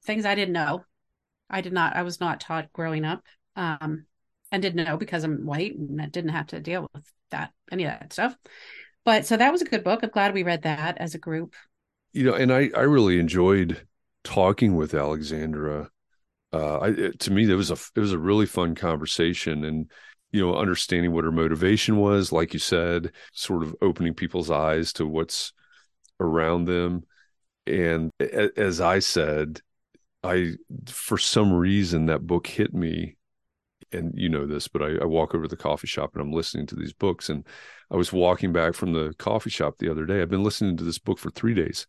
[0.04, 0.84] things I didn't know.
[1.48, 1.94] I did not.
[1.96, 3.22] I was not taught growing up,
[3.54, 4.06] um,
[4.50, 7.84] and didn't know because I'm white and I didn't have to deal with that any
[7.84, 8.36] of that stuff.
[9.04, 10.02] But so that was a good book.
[10.02, 11.54] I'm glad we read that as a group.
[12.12, 13.86] You know, and I I really enjoyed
[14.22, 15.90] talking with Alexandra.
[16.52, 19.90] Uh, I, to me, it was a it was a really fun conversation, and
[20.34, 24.92] you know, understanding what her motivation was, like you said, sort of opening people's eyes
[24.94, 25.52] to what's
[26.18, 27.04] around them.
[27.68, 28.10] And
[28.56, 29.60] as I said,
[30.24, 30.54] I,
[30.88, 33.16] for some reason, that book hit me.
[33.94, 36.32] And you know this, but I, I walk over to the coffee shop and I'm
[36.32, 37.28] listening to these books.
[37.28, 37.46] And
[37.90, 40.20] I was walking back from the coffee shop the other day.
[40.20, 41.86] I've been listening to this book for three days.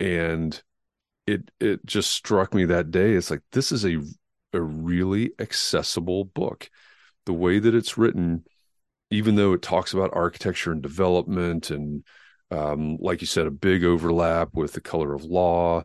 [0.00, 0.60] And
[1.26, 3.12] it it just struck me that day.
[3.12, 3.98] It's like this is a
[4.52, 6.70] a really accessible book
[7.24, 8.44] the way that it's written,
[9.10, 12.04] even though it talks about architecture and development and
[12.50, 15.82] um, like you said, a big overlap with the color of law,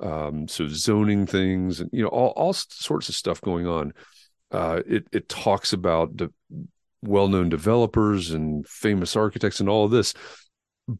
[0.00, 3.92] um, so zoning things, and you know all, all sorts of stuff going on.
[4.54, 6.12] Uh, it it talks about
[7.02, 10.14] well-known developers and famous architects and all of this,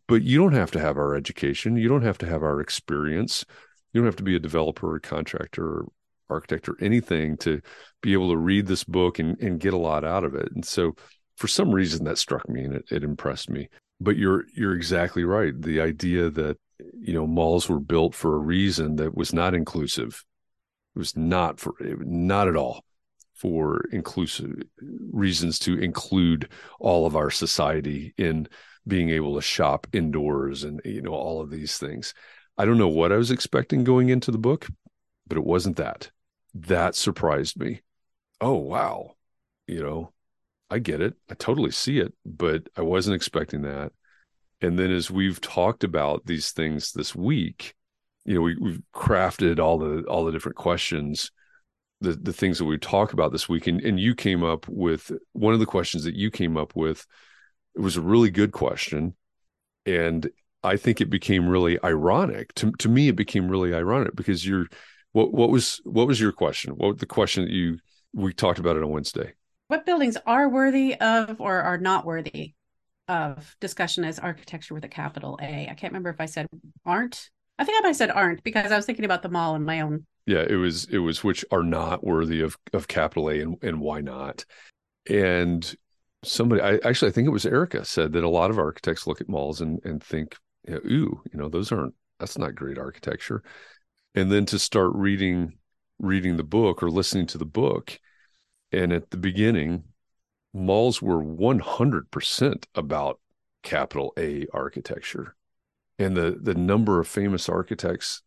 [0.09, 1.77] but you don't have to have our education.
[1.77, 3.45] You don't have to have our experience.
[3.93, 5.87] You don't have to be a developer or contractor or
[6.29, 7.61] architect or anything to
[8.03, 10.49] be able to read this book and, and get a lot out of it.
[10.53, 10.97] And so
[11.37, 13.69] for some reason that struck me and it, it impressed me.
[14.01, 15.55] But you're you're exactly right.
[15.57, 16.57] The idea that
[16.99, 20.25] you know malls were built for a reason that was not inclusive.
[20.97, 22.83] It was not for not at all
[23.35, 28.49] for inclusive reasons to include all of our society in
[28.87, 32.15] being able to shop indoors and you know all of these things.
[32.57, 34.69] I don't know what I was expecting going into the book,
[35.27, 36.11] but it wasn't that.
[36.55, 37.81] That surprised me.
[38.41, 39.17] Oh, wow.
[39.67, 40.13] You know,
[40.71, 41.15] I get it.
[41.31, 43.93] I totally see it, but I wasn't expecting that.
[44.61, 47.75] And then as we've talked about these things this week,
[48.25, 51.31] you know, we, we've crafted all the all the different questions,
[52.05, 55.11] the the things that we talk about this week, and, and you came up with
[55.33, 57.07] one of the questions that you came up with.
[57.75, 59.15] It was a really good question,
[59.85, 60.31] and
[60.63, 62.55] I think it became really ironic.
[62.55, 64.67] To to me, it became really ironic because you're
[65.13, 66.75] what what was what was your question?
[66.75, 67.79] What the question that you
[68.13, 69.33] we talked about it on Wednesday?
[69.69, 72.55] What buildings are worthy of or are not worthy
[73.09, 75.69] of discussion as architecture with a capital A?
[75.71, 76.47] I can't remember if I said
[76.85, 77.31] aren't.
[77.59, 79.65] I think I might have said aren't because I was thinking about the mall in
[79.65, 80.07] my own.
[80.27, 83.81] Yeah, it was it was which are not worthy of of capital A and and
[83.81, 84.45] why not?
[85.09, 85.75] And
[86.25, 89.21] somebody I actually I think it was Erica said that a lot of architects look
[89.21, 90.37] at malls and and think,
[90.69, 93.43] you know, ooh, you know, those aren't that's not great architecture
[94.15, 95.55] and then to start reading
[95.99, 98.01] reading the book or listening to the book
[98.73, 99.85] and at the beginning
[100.53, 103.21] malls were 100% about
[103.63, 105.37] capital A architecture
[105.99, 108.23] and the the number of famous architects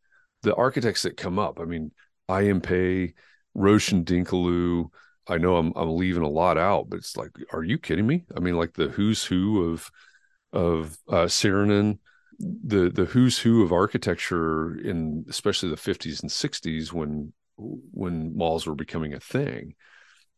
[0.48, 1.92] the architects that come up I mean
[2.30, 2.60] I.M.
[2.60, 3.14] Pei,
[3.54, 4.90] Roche Dinkeloo.
[5.28, 8.26] I know I'm I'm leaving a lot out but it's like are you kidding me
[8.36, 9.92] I mean like the who's who of
[10.54, 12.00] of uh Saarinen
[12.40, 18.68] the the who's who of architecture in especially the 50s and 60s when when malls
[18.68, 19.76] were becoming a thing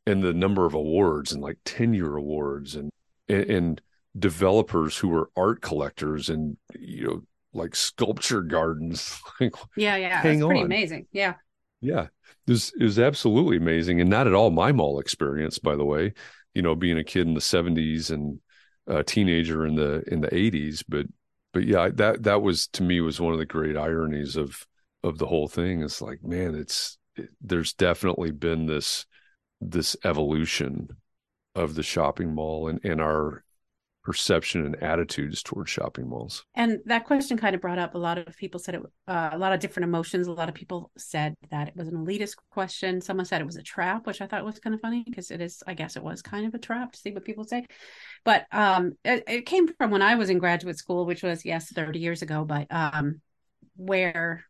[0.06, 2.90] and the number of awards and like tenure awards and
[3.28, 3.82] and, and
[4.18, 7.22] developers who were art collectors and you know
[7.54, 9.20] like sculpture gardens.
[9.40, 11.08] yeah, yeah, hang pretty amazing.
[11.12, 11.36] Yeah,
[11.82, 12.08] yeah,
[12.48, 15.86] it was it was absolutely amazing, and not at all my mall experience, by the
[15.86, 16.14] way.
[16.54, 18.40] You know, being a kid in the '70s and
[18.88, 21.06] a teenager in the in the '80s, but
[21.54, 24.66] but yeah, that that was to me was one of the great ironies of
[25.04, 25.82] of the whole thing.
[25.82, 29.06] It's like, man, it's it, there's definitely been this
[29.62, 30.90] this evolution
[31.56, 33.44] of the shopping mall and and our
[34.04, 36.46] perception and attitudes towards shopping malls.
[36.56, 39.38] And that question kind of brought up a lot of people said it, uh, a
[39.38, 40.28] lot of different emotions.
[40.28, 43.02] A lot of people said that it was an elitist question.
[43.02, 45.42] Someone said it was a trap, which I thought was kind of funny because it
[45.42, 47.66] is, I guess it was kind of a trap to see what people say.
[48.24, 51.72] But um, it, it, came from when I was in graduate school, which was, yes,
[51.72, 53.22] 30 years ago, but um,
[53.76, 54.46] where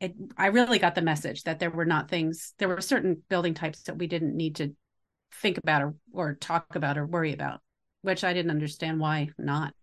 [0.00, 3.54] it, I really got the message that there were not things, there were certain building
[3.54, 4.74] types that we didn't need to
[5.34, 7.60] think about or, or talk about or worry about
[8.02, 9.74] which I didn't understand why not.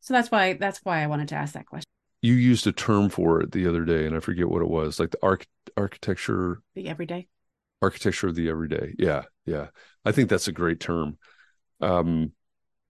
[0.00, 1.88] So that's why that's why I wanted to ask that question.
[2.22, 4.98] You used a term for it the other day, and I forget what it was,
[4.98, 7.26] like the arch- architecture, the everyday,
[7.82, 8.94] architecture of the everyday.
[8.98, 9.66] Yeah, yeah.
[10.04, 11.18] I think that's a great term.
[11.80, 12.32] Um,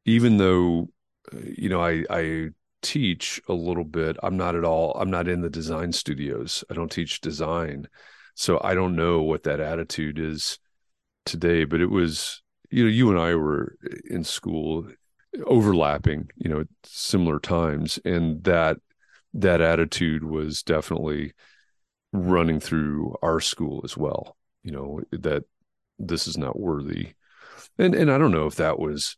[0.05, 0.89] even though,
[1.33, 2.51] you know, I I
[2.83, 4.17] teach a little bit.
[4.23, 4.93] I'm not at all.
[4.93, 6.63] I'm not in the design studios.
[6.71, 7.89] I don't teach design,
[8.37, 10.61] so I don't know what that attitude is
[11.25, 11.65] today.
[11.65, 12.43] But it was
[12.75, 13.77] you know, you and I were
[14.11, 14.89] in school
[15.47, 18.79] overlapping, you know, similar times, and that
[19.33, 21.35] that attitude was definitely
[22.13, 24.37] running through our school as well.
[24.65, 25.45] You know, that
[26.01, 27.13] this is not worthy,
[27.79, 29.17] and and I don't know if that was.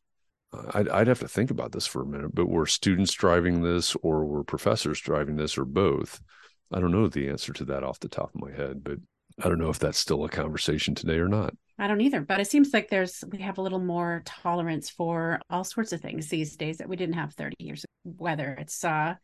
[0.74, 3.96] I'd, I'd have to think about this for a minute, but were students driving this,
[4.02, 6.20] or were professors driving this, or both?
[6.72, 8.98] I don't know the answer to that off the top of my head, but
[9.42, 11.54] I don't know if that's still a conversation today or not.
[11.78, 15.40] I don't either, but it seems like there's we have a little more tolerance for
[15.50, 18.14] all sorts of things these days that we didn't have 30 years ago.
[18.16, 19.14] Whether it's uh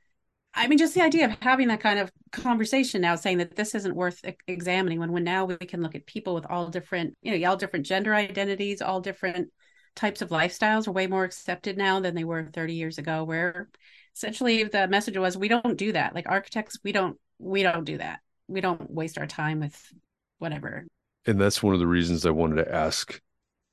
[0.54, 3.74] I mean just the idea of having that kind of conversation now saying that this
[3.74, 7.38] isn't worth examining when when now we can look at people with all different, you
[7.38, 9.48] know, all different gender identities, all different
[9.94, 13.68] types of lifestyles are way more accepted now than they were 30 years ago where
[14.14, 16.14] essentially the message was we don't do that.
[16.14, 18.20] Like architects, we don't we don't do that.
[18.48, 19.92] We don't waste our time with
[20.38, 20.86] whatever
[21.26, 23.20] and that's one of the reasons I wanted to ask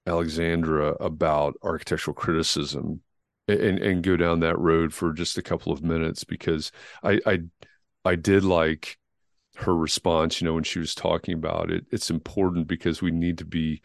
[0.06, 3.02] Alexandra about architectural criticism
[3.48, 6.72] and and go down that road for just a couple of minutes because
[7.04, 7.40] I I
[8.06, 8.98] I did like
[9.58, 11.86] her response, you know, when she was talking about it.
[11.92, 13.82] It's important because we need to be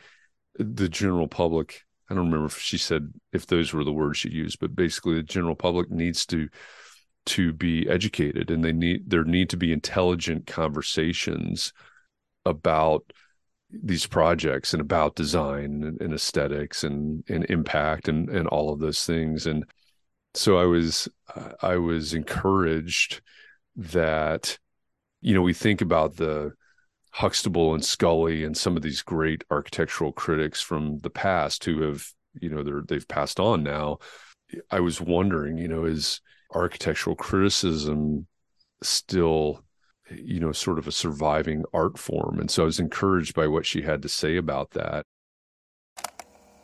[0.59, 1.83] the general public.
[2.09, 5.15] I don't remember if she said if those were the words she used, but basically
[5.15, 6.49] the general public needs to
[7.27, 11.73] to be educated and they need there need to be intelligent conversations
[12.45, 13.13] about
[13.83, 18.79] these projects and about design and, and aesthetics and, and impact and, and all of
[18.79, 19.47] those things.
[19.47, 19.65] And
[20.35, 21.09] so I was,
[21.61, 23.21] I was encouraged
[23.77, 24.59] that,
[25.21, 26.53] you know, we think about the
[27.13, 32.07] Huxtable and Scully and some of these great architectural critics from the past who have,
[32.41, 33.99] you know, they're, they've passed on now.
[34.71, 36.21] I was wondering, you know, is
[36.55, 38.27] architectural criticism
[38.83, 39.65] still
[40.11, 42.39] you know, sort of a surviving art form.
[42.39, 45.05] And so I was encouraged by what she had to say about that.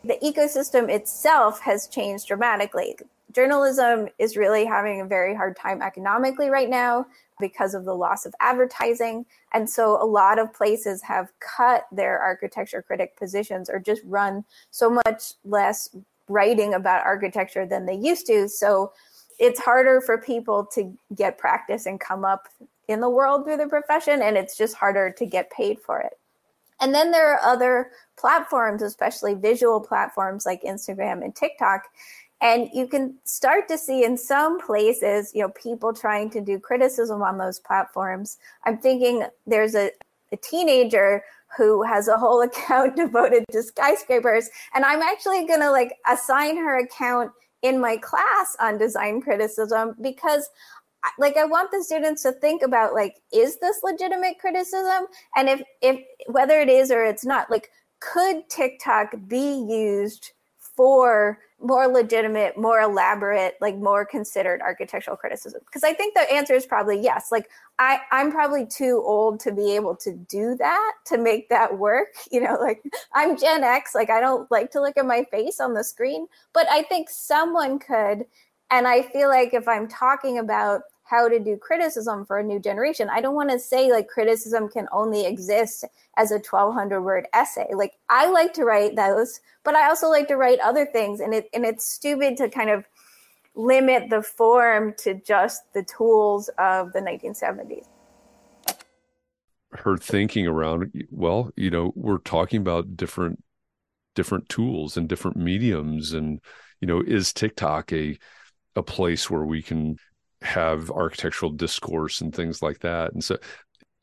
[0.03, 2.97] The ecosystem itself has changed dramatically.
[3.33, 7.05] Journalism is really having a very hard time economically right now
[7.39, 9.25] because of the loss of advertising.
[9.53, 14.43] And so a lot of places have cut their architecture critic positions or just run
[14.69, 15.95] so much less
[16.27, 18.47] writing about architecture than they used to.
[18.47, 18.91] So
[19.41, 22.47] it's harder for people to get practice and come up
[22.87, 26.13] in the world through the profession, and it's just harder to get paid for it.
[26.79, 31.85] And then there are other platforms, especially visual platforms like Instagram and TikTok.
[32.39, 36.59] And you can start to see in some places, you know, people trying to do
[36.59, 38.37] criticism on those platforms.
[38.65, 39.91] I'm thinking there's a,
[40.31, 41.23] a teenager
[41.57, 44.49] who has a whole account devoted to skyscrapers.
[44.75, 49.95] And I'm actually going to like assign her account in my class on design criticism
[50.01, 50.49] because
[51.17, 55.07] like i want the students to think about like is this legitimate criticism?
[55.35, 60.31] And if if whether it is or it's not like could tiktok be used
[60.75, 65.61] for more legitimate more elaborate like more considered architectural criticism.
[65.65, 67.31] Because i think the answer is probably yes.
[67.31, 67.49] Like
[67.79, 72.07] i i'm probably too old to be able to do that to make that work
[72.31, 75.59] you know like i'm gen x like i don't like to look at my face
[75.59, 76.27] on the screen.
[76.53, 78.25] But i think someone could
[78.71, 80.81] and i feel like if i'm talking about
[81.11, 83.09] how to do criticism for a new generation.
[83.09, 85.83] I don't want to say like criticism can only exist
[86.15, 87.67] as a 1200 word essay.
[87.75, 91.33] Like I like to write those, but I also like to write other things and
[91.33, 92.85] it and it's stupid to kind of
[93.55, 97.85] limit the form to just the tools of the 1970s
[99.73, 103.43] her thinking around well you know we're talking about different
[104.15, 106.39] different tools and different mediums and
[106.79, 108.17] you know is tiktok a
[108.77, 109.97] a place where we can
[110.51, 113.13] have architectural discourse and things like that.
[113.13, 113.37] And so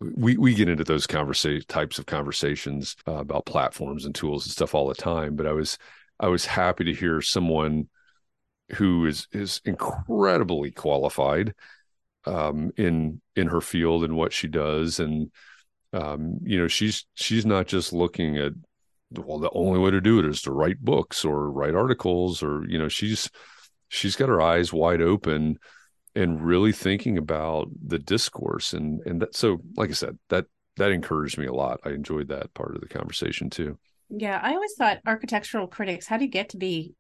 [0.01, 4.53] we we get into those conversation types of conversations uh, about platforms and tools and
[4.53, 5.35] stuff all the time.
[5.35, 5.79] But i was
[6.21, 7.89] i was happy to hear someone
[8.75, 11.55] who is is incredibly qualified
[12.27, 15.01] um, in in her field and what she does.
[15.01, 15.31] And
[15.93, 18.53] um, you know she's she's not just looking at
[19.17, 22.65] well the only way to do it is to write books or write articles or
[22.69, 23.31] you know she's
[23.89, 25.59] she's got her eyes wide open
[26.19, 30.47] and really thinking about the discourse and and that so like i said that
[30.77, 31.81] that encouraged me a lot.
[31.85, 33.79] I enjoyed that part of the conversation too.
[34.11, 36.95] Yeah i always thought architectural critics how do you get to be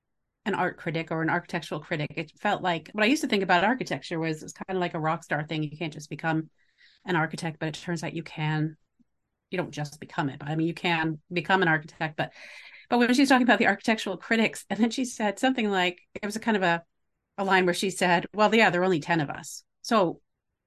[0.44, 2.12] an art critic or an architectural critic?
[2.16, 4.94] It felt like what i used to think about architecture was it's kind of like
[4.94, 5.62] a rock star thing.
[5.62, 6.50] You can't just become
[7.04, 8.76] an architect but it turns out you can.
[9.50, 12.32] You don't just become it but i mean you can become an architect but
[12.90, 16.26] but when she's talking about the architectural critics and then she said something like it
[16.26, 16.82] was a kind of a
[17.38, 20.20] a line where she said well yeah there are only 10 of us so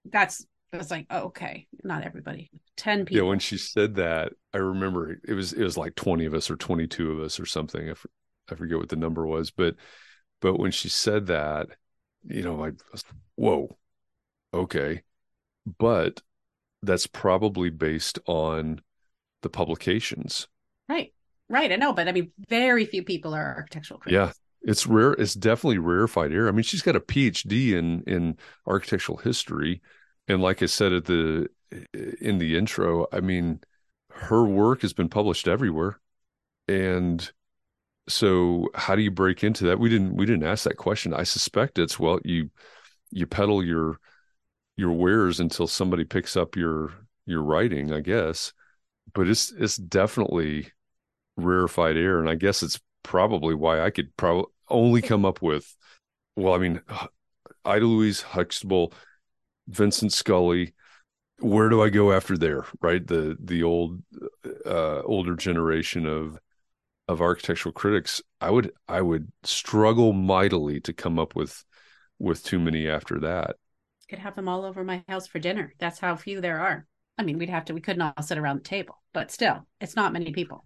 [0.06, 4.34] that's it was like oh, okay not everybody 10 people yeah when she said that
[4.54, 7.46] i remember it was it was like 20 of us or 22 of us or
[7.46, 7.94] something i,
[8.50, 9.76] I forget what the number was but
[10.40, 11.68] but when she said that
[12.26, 13.04] you know i was,
[13.36, 13.78] whoa
[14.54, 15.04] okay
[15.78, 16.22] but
[16.82, 18.82] that's probably based on
[19.42, 20.48] the publications.
[20.88, 21.14] Right.
[21.50, 21.72] Right.
[21.72, 24.14] I know, but I mean, very few people are architectural critics.
[24.14, 24.32] Yeah.
[24.64, 25.14] It's rare.
[25.14, 26.48] It's definitely rarefied air.
[26.48, 28.38] I mean, she's got a PhD in in
[28.68, 29.82] architectural history,
[30.28, 31.48] and like I said at the
[31.94, 33.62] in the intro, I mean,
[34.12, 36.00] her work has been published everywhere,
[36.68, 37.32] and
[38.10, 39.80] so how do you break into that?
[39.80, 41.14] We didn't we didn't ask that question.
[41.14, 42.52] I suspect it's well, you
[43.12, 44.00] you peddle your
[44.78, 46.94] your wares until somebody picks up your
[47.26, 48.54] your writing, I guess.
[49.14, 50.72] But it's it's definitely
[51.38, 55.76] rarefied air, and I guess it's probably why I could probably only come up with.
[56.36, 56.82] Well, I mean,
[57.66, 58.94] Ada Louise Huxtable,
[59.68, 60.74] Vincent Scully.
[61.40, 62.66] Where do I go after there?
[62.82, 64.02] Right, the the old
[64.66, 66.38] uh, older generation of
[67.08, 68.22] of architectural critics.
[68.40, 71.64] I would I would struggle mightily to come up with
[72.20, 73.56] with too many after that
[74.12, 75.74] could have them all over my house for dinner.
[75.80, 76.86] That's how few there are.
[77.18, 79.96] I mean, we'd have to, we couldn't all sit around the table, but still, it's
[79.96, 80.66] not many people.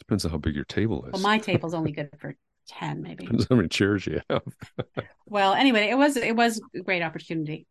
[0.00, 1.12] Depends on how big your table is.
[1.12, 2.36] Well, my table's only good for
[2.68, 3.24] 10, maybe.
[3.24, 4.42] Depends how many chairs you have.
[5.26, 7.66] well, anyway, it was, it was a great opportunity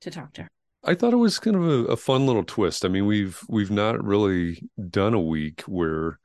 [0.00, 0.48] to talk to her.
[0.84, 2.84] I thought it was kind of a, a fun little twist.
[2.84, 6.18] I mean, we've, we've not really done a week where,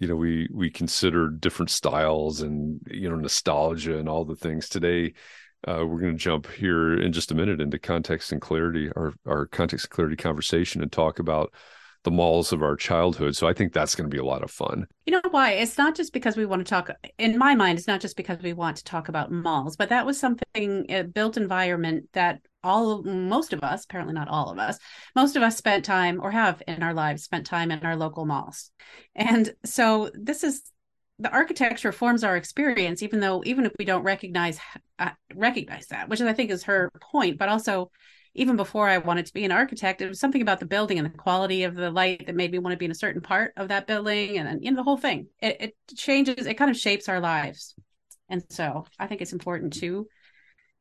[0.00, 4.68] you know, we, we considered different styles and, you know, nostalgia and all the things
[4.68, 5.14] today
[5.66, 9.12] uh, we're going to jump here in just a minute into context and clarity, our
[9.26, 11.52] our context and clarity conversation, and talk about
[12.02, 13.36] the malls of our childhood.
[13.36, 14.86] So I think that's going to be a lot of fun.
[15.06, 15.52] You know why?
[15.52, 16.90] It's not just because we want to talk.
[17.18, 20.06] In my mind, it's not just because we want to talk about malls, but that
[20.06, 24.78] was something a built environment that all most of us, apparently not all of us,
[25.14, 28.26] most of us spent time or have in our lives spent time in our local
[28.26, 28.70] malls,
[29.14, 30.62] and so this is
[31.18, 34.58] the architecture forms our experience even though even if we don't recognize
[34.98, 37.90] uh, recognize that which is i think is her point but also
[38.34, 41.06] even before i wanted to be an architect it was something about the building and
[41.06, 43.52] the quality of the light that made me want to be in a certain part
[43.56, 46.76] of that building and you know the whole thing it, it changes it kind of
[46.76, 47.74] shapes our lives
[48.28, 50.06] and so i think it's important to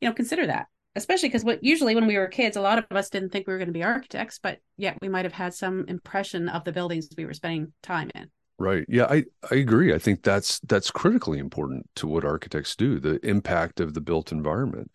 [0.02, 2.86] you know consider that especially because what usually when we were kids a lot of
[2.92, 5.54] us didn't think we were going to be architects but yet we might have had
[5.54, 8.30] some impression of the buildings we were spending time in
[8.60, 8.86] Right.
[8.90, 9.94] Yeah, I, I agree.
[9.94, 14.34] I think that's that's critically important to what architects do, the impact of the built
[14.34, 14.92] environment.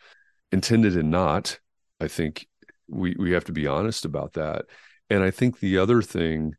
[0.52, 1.58] Intended and not,
[2.00, 2.46] I think
[2.88, 4.66] we we have to be honest about that.
[5.10, 6.54] And I think the other thing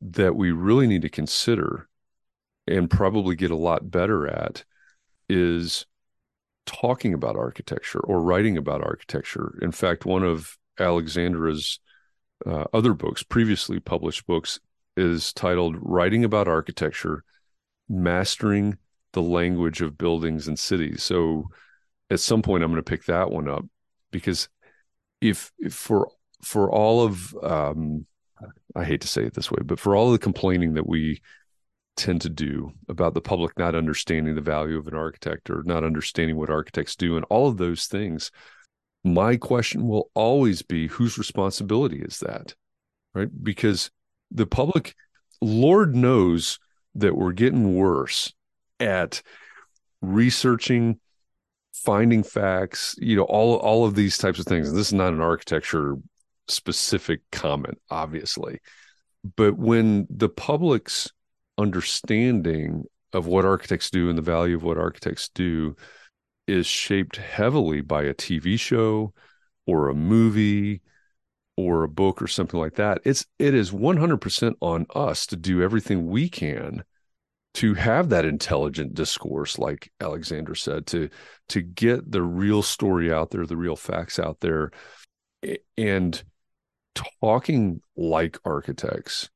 [0.00, 1.88] that we really need to consider
[2.66, 4.64] and probably get a lot better at
[5.28, 5.86] is
[6.66, 9.58] talking about architecture or writing about architecture.
[9.62, 11.78] In fact, one of Alexandra's
[12.46, 14.58] uh, other books, previously published books,
[14.96, 17.24] is titled Writing About Architecture
[17.88, 18.78] Mastering
[19.12, 21.02] the Language of Buildings and Cities.
[21.02, 21.48] So
[22.10, 23.64] at some point, I'm going to pick that one up
[24.10, 24.48] because
[25.24, 26.10] if, if for
[26.42, 28.06] for all of um,
[28.76, 31.22] I hate to say it this way, but for all of the complaining that we
[31.96, 35.84] tend to do about the public not understanding the value of an architect or not
[35.84, 38.30] understanding what architects do and all of those things,
[39.04, 42.54] my question will always be whose responsibility is that?
[43.14, 43.28] Right?
[43.42, 43.90] Because
[44.30, 44.94] the public,
[45.40, 46.58] Lord knows
[46.96, 48.32] that we're getting worse
[48.80, 49.22] at
[50.02, 50.98] researching
[51.74, 54.68] finding facts you know all all of these types of things.
[54.68, 55.96] And this is not an architecture
[56.48, 58.60] specific comment obviously.
[59.36, 61.10] But when the public's
[61.58, 65.76] understanding of what architects do and the value of what architects do
[66.46, 69.14] is shaped heavily by a TV show
[69.66, 70.82] or a movie
[71.56, 75.62] or a book or something like that it's it is 100% on us to do
[75.62, 76.82] everything we can
[77.54, 81.08] to have that intelligent discourse like Alexandra said to
[81.48, 84.70] to get the real story out there the real facts out there
[85.78, 86.22] and
[87.20, 89.30] talking like architects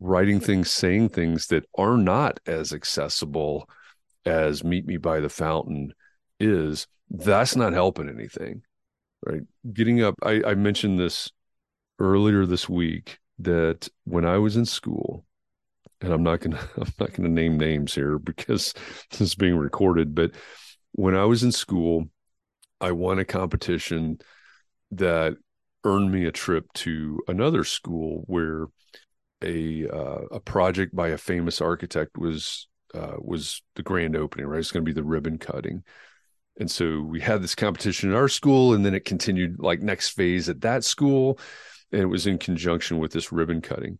[0.00, 3.68] writing things saying things that are not as accessible
[4.24, 5.92] as meet me by the fountain
[6.38, 8.62] is that's not helping anything
[9.26, 9.42] right?
[9.72, 11.30] Getting up i, I mentioned this
[11.98, 15.26] earlier this week that when i was in school
[16.00, 18.74] and I'm not gonna I'm not gonna name names here because
[19.10, 20.14] this is being recorded.
[20.14, 20.32] But
[20.92, 22.08] when I was in school,
[22.80, 24.18] I won a competition
[24.92, 25.34] that
[25.84, 28.66] earned me a trip to another school where
[29.42, 34.46] a uh, a project by a famous architect was uh, was the grand opening.
[34.46, 35.84] Right, it's going to be the ribbon cutting.
[36.58, 40.10] And so we had this competition in our school, and then it continued like next
[40.10, 41.38] phase at that school,
[41.90, 43.98] and it was in conjunction with this ribbon cutting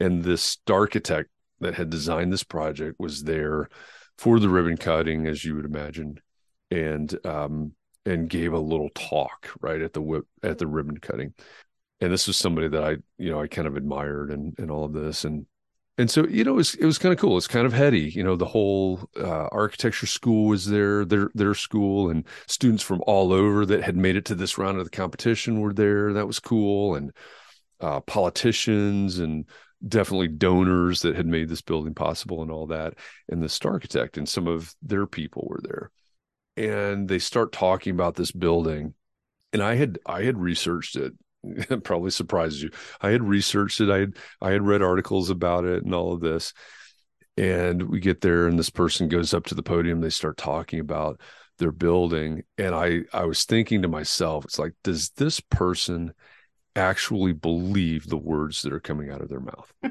[0.00, 1.30] and this architect
[1.60, 3.68] that had designed this project was there
[4.16, 6.20] for the ribbon cutting, as you would imagine,
[6.70, 7.72] and um,
[8.04, 11.34] and gave a little talk right at the whip at the ribbon cutting.
[12.00, 14.84] And this was somebody that I, you know, I kind of admired and and all
[14.84, 15.46] of this, and
[15.98, 17.36] and so you know, it was it was kind of cool.
[17.36, 18.36] It's kind of heady, you know.
[18.36, 23.66] The whole uh, architecture school was there, their their school, and students from all over
[23.66, 26.12] that had made it to this round of the competition were there.
[26.12, 27.12] That was cool, and
[27.80, 29.44] uh, politicians and
[29.86, 32.94] definitely donors that had made this building possible and all that.
[33.28, 35.90] And the star architect and some of their people were there.
[36.56, 38.94] And they start talking about this building.
[39.52, 41.12] And i had i had researched it.
[41.44, 42.70] It probably surprises you.
[43.00, 43.90] I had researched it.
[43.90, 46.52] I had i had read articles about it and all of this.
[47.36, 50.00] And we get there and this person goes up to the podium.
[50.00, 51.20] They start talking about
[51.58, 52.42] their building.
[52.58, 56.12] And i i was thinking to myself it's like does this person
[56.78, 59.72] actually believe the words that are coming out of their mouth.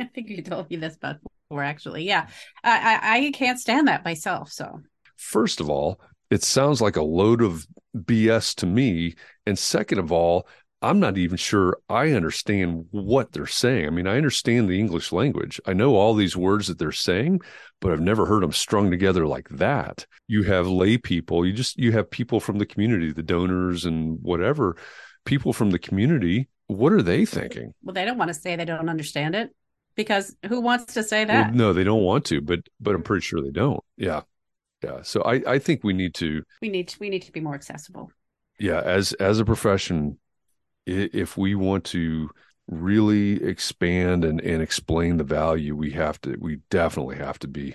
[0.00, 2.04] I think you told me this before, actually.
[2.04, 2.28] Yeah,
[2.64, 4.50] I, I, I can't stand that myself.
[4.50, 4.80] So,
[5.16, 9.14] first of all, it sounds like a load of BS to me,
[9.46, 10.46] and second of all,
[10.82, 13.86] I'm not even sure I understand what they're saying.
[13.86, 15.60] I mean, I understand the English language.
[15.66, 17.40] I know all these words that they're saying,
[17.80, 20.06] but I've never heard them strung together like that.
[20.26, 24.18] You have lay people, you just you have people from the community, the donors and
[24.22, 24.76] whatever
[25.24, 27.74] people from the community, what are they thinking?
[27.82, 29.54] Well, they don't want to say they don't understand it
[29.96, 31.46] because who wants to say that?
[31.48, 33.82] Well, no, they don't want to, but but I'm pretty sure they don't.
[33.96, 34.22] Yeah.
[34.82, 35.02] Yeah.
[35.02, 37.54] So I I think we need to we need to, we need to be more
[37.54, 38.10] accessible.
[38.58, 40.18] Yeah, as as a profession
[40.86, 42.30] if we want to
[42.66, 47.74] really expand and and explain the value, we have to we definitely have to be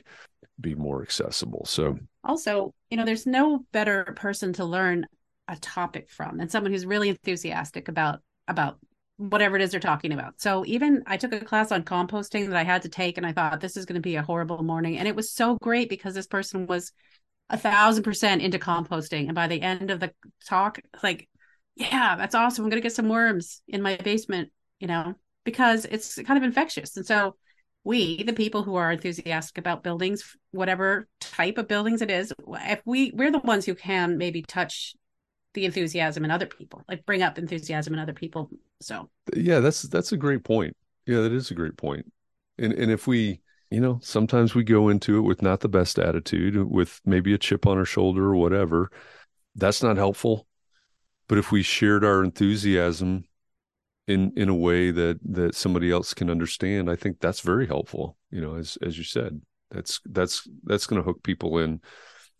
[0.60, 1.66] be more accessible.
[1.66, 5.06] So also, you know, there's no better person to learn
[5.48, 8.80] a topic from and someone who's really enthusiastic about about
[9.18, 10.42] whatever it is they're talking about.
[10.42, 13.32] So even I took a class on composting that I had to take and I
[13.32, 14.98] thought this is going to be a horrible morning.
[14.98, 16.92] And it was so great because this person was
[17.50, 19.28] a thousand percent into composting.
[19.28, 20.12] And by the end of the
[20.46, 21.30] talk, like,
[21.76, 22.66] yeah, that's awesome.
[22.66, 25.16] I'm going to get some worms in my basement, you know,
[25.46, 26.98] because it's kind of infectious.
[26.98, 27.36] And so
[27.86, 32.82] we, the people who are enthusiastic about buildings, whatever type of buildings it is, if
[32.84, 34.96] we, we're the ones who can maybe touch
[35.56, 38.50] the enthusiasm in other people like bring up enthusiasm in other people.
[38.82, 40.76] So yeah that's that's a great point.
[41.06, 42.12] Yeah that is a great point.
[42.58, 43.42] And and if we
[43.72, 47.38] you know sometimes we go into it with not the best attitude with maybe a
[47.38, 48.92] chip on our shoulder or whatever
[49.56, 50.48] that's not helpful.
[51.28, 53.24] But if we shared our enthusiasm
[54.08, 58.16] in in a way that that somebody else can understand i think that's very helpful
[58.30, 59.42] you know as as you said.
[59.72, 61.82] That's that's that's going to hook people in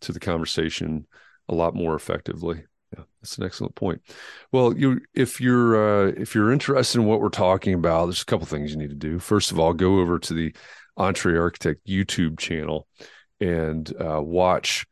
[0.02, 1.06] to the conversation
[1.48, 4.00] a lot more effectively yeah, that's an excellent point.
[4.52, 8.26] Well, you if you're uh, if you're interested in what we're talking about, there's a
[8.26, 9.18] couple things you need to do.
[9.18, 10.54] First of all, go over to the
[10.98, 12.86] EntreArchitect YouTube channel
[13.40, 14.86] and uh, watch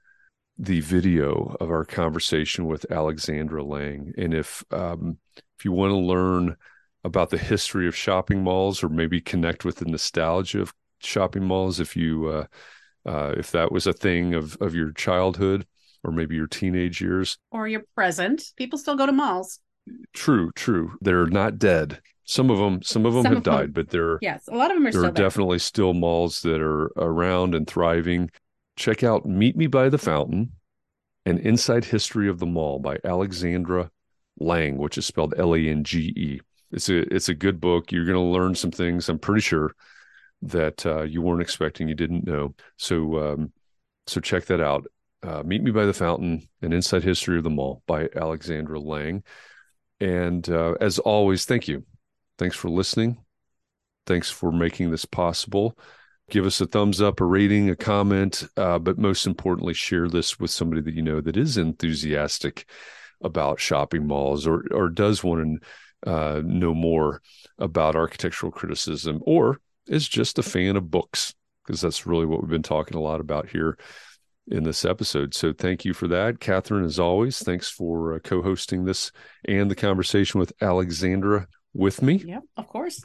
[0.59, 4.13] the video of our conversation with Alexandra Lange.
[4.17, 5.19] And if um,
[5.59, 6.57] if you want to learn
[7.05, 11.81] about the history of shopping malls, or maybe connect with the nostalgia of shopping malls,
[11.81, 12.47] if you uh,
[13.07, 15.67] uh if that was a thing of of your childhood,
[16.05, 17.39] or maybe your teenage years.
[17.51, 18.53] Or your present.
[18.57, 19.59] People still go to malls.
[20.13, 20.93] True, true.
[21.01, 22.01] They're not dead.
[22.25, 24.55] Some of them, some of them Some have of them- died, but they're Yes, a
[24.57, 25.25] lot of them are there still are there.
[25.27, 28.31] definitely still malls that are around and thriving.
[28.77, 30.53] Check out Meet Me by the Fountain,
[31.27, 33.91] An Inside History of the Mall by Alexandra
[34.41, 36.41] Lange, which is spelled L-A-N-G-E.
[36.73, 37.93] It's a it's a good book.
[37.93, 39.09] You're going to learn some things.
[39.09, 39.75] I'm pretty sure
[40.43, 42.55] that uh, you weren't expecting, you didn't know.
[42.79, 43.53] So um,
[44.07, 44.87] so check that out.
[45.25, 49.23] Uh, Meet Me by the Fountain: An Inside History of the Mall by Alexandra Lange.
[50.01, 51.85] And uh, as always, thank you.
[52.39, 53.17] Thanks for listening.
[54.07, 55.79] Thanks for making this possible.
[56.31, 60.39] Give us a thumbs up, a rating, a comment, uh, but most importantly, share this
[60.39, 62.69] with somebody that you know that is enthusiastic
[63.23, 65.61] about shopping malls or or does want
[66.05, 67.23] to uh, know more
[67.59, 72.51] about architectural criticism or is just a fan of books because that's really what we've
[72.51, 73.79] been talking a lot about here
[74.49, 75.35] in this episode.
[75.35, 76.85] So thank you for that, Catherine.
[76.85, 79.11] As always, thanks for uh, co-hosting this
[79.47, 82.23] and the conversation with Alexandra with me.
[82.25, 83.03] Yeah, of course.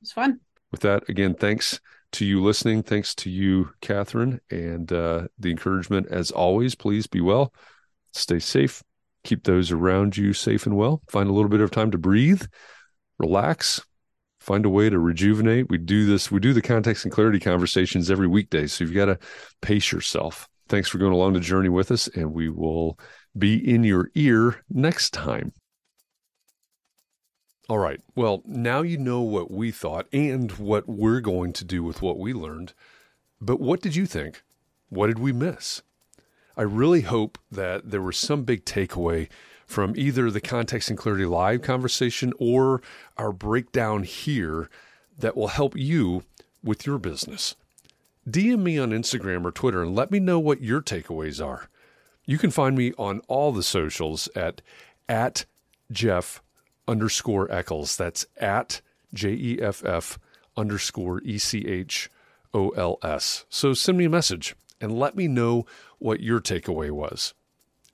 [0.00, 0.40] It's fun.
[0.70, 1.80] With that, again, thanks
[2.12, 2.82] to you listening.
[2.82, 6.74] Thanks to you, Catherine, and uh, the encouragement as always.
[6.74, 7.54] Please be well,
[8.12, 8.82] stay safe,
[9.24, 11.02] keep those around you safe and well.
[11.08, 12.42] Find a little bit of time to breathe,
[13.18, 13.82] relax,
[14.40, 15.70] find a way to rejuvenate.
[15.70, 18.66] We do this, we do the context and clarity conversations every weekday.
[18.66, 19.18] So you've got to
[19.60, 20.48] pace yourself.
[20.72, 22.98] Thanks for going along the journey with us, and we will
[23.36, 25.52] be in your ear next time.
[27.68, 28.00] All right.
[28.14, 32.18] Well, now you know what we thought and what we're going to do with what
[32.18, 32.72] we learned.
[33.38, 34.44] But what did you think?
[34.88, 35.82] What did we miss?
[36.56, 39.28] I really hope that there was some big takeaway
[39.66, 42.80] from either the Context and Clarity Live conversation or
[43.18, 44.70] our breakdown here
[45.18, 46.22] that will help you
[46.64, 47.56] with your business.
[48.28, 51.68] DM me on Instagram or Twitter and let me know what your takeaways are.
[52.24, 54.62] You can find me on all the socials at
[55.08, 55.44] at
[55.90, 56.40] Jeff
[56.86, 57.96] underscore Echols.
[57.96, 58.80] That's at
[59.12, 60.18] J E F F
[60.56, 62.10] underscore E C H
[62.54, 63.44] O L S.
[63.48, 65.66] So send me a message and let me know
[65.98, 67.34] what your takeaway was.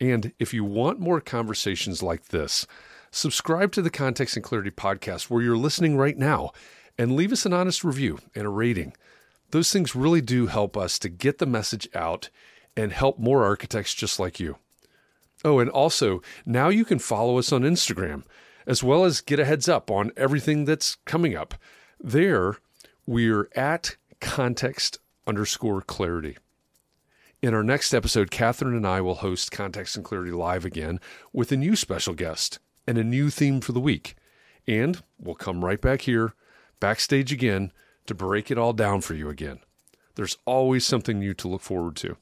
[0.01, 2.67] And if you want more conversations like this,
[3.11, 6.53] subscribe to the Context and Clarity podcast where you're listening right now
[6.97, 8.95] and leave us an honest review and a rating.
[9.51, 12.29] Those things really do help us to get the message out
[12.77, 14.57] and help more architects just like you.
[15.45, 18.25] Oh, and also, now you can follow us on Instagram
[18.67, 21.55] as well as get a heads up on everything that's coming up.
[21.99, 22.57] There,
[23.07, 26.37] we're at context underscore clarity.
[27.41, 31.01] In our next episode, Catherine and I will host Context and Clarity Live again
[31.33, 34.17] with a new special guest and a new theme for the week.
[34.67, 36.35] And we'll come right back here,
[36.81, 37.73] backstage again,
[38.09, 39.61] to break it all down for you again.
[40.17, 42.17] There's always something new to look forward to.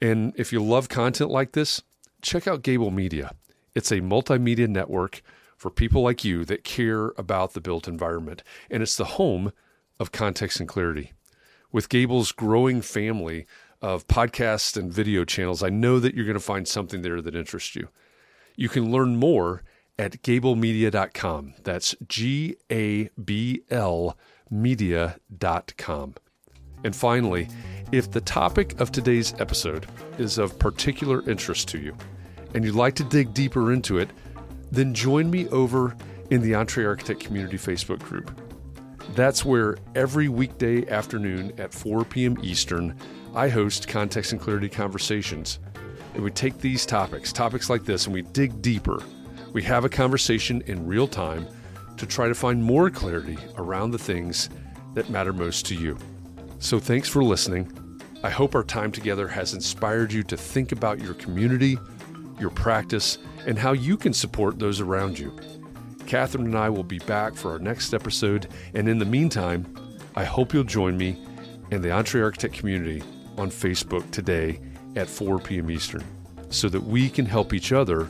[0.00, 1.82] And if you love content like this,
[2.22, 3.34] check out Gable Media.
[3.74, 5.22] It's a multimedia network
[5.56, 9.52] for people like you that care about the built environment, and it's the home
[10.00, 11.12] of Context and Clarity.
[11.70, 13.46] With Gable's growing family
[13.80, 17.36] of podcasts and video channels, I know that you're going to find something there that
[17.36, 17.88] interests you.
[18.56, 19.62] You can learn more
[19.98, 21.54] at gablemedia.com.
[21.62, 24.16] That's G A B L
[24.50, 26.14] media.com.
[26.82, 27.48] And finally,
[27.92, 29.86] if the topic of today's episode
[30.18, 31.96] is of particular interest to you
[32.54, 34.10] and you'd like to dig deeper into it,
[34.72, 35.96] then join me over
[36.30, 38.30] in the EntreArchitect Community Facebook group.
[39.14, 42.38] That's where every weekday afternoon at 4 p.m.
[42.42, 42.96] Eastern,
[43.34, 45.58] I host Context and Clarity Conversations.
[46.14, 49.02] And we take these topics, topics like this, and we dig deeper.
[49.52, 51.46] We have a conversation in real time
[51.96, 54.48] to try to find more clarity around the things
[54.94, 55.98] that matter most to you.
[56.60, 57.72] So thanks for listening.
[58.22, 61.78] I hope our time together has inspired you to think about your community,
[62.38, 65.36] your practice, and how you can support those around you.
[66.06, 69.66] Catherine and I will be back for our next episode, and in the meantime,
[70.14, 71.20] I hope you'll join me
[71.70, 73.02] and the EntreArchitect community
[73.36, 74.60] on Facebook today
[74.96, 75.70] at 4 p.m.
[75.70, 76.04] Eastern
[76.50, 78.08] so that we can help each other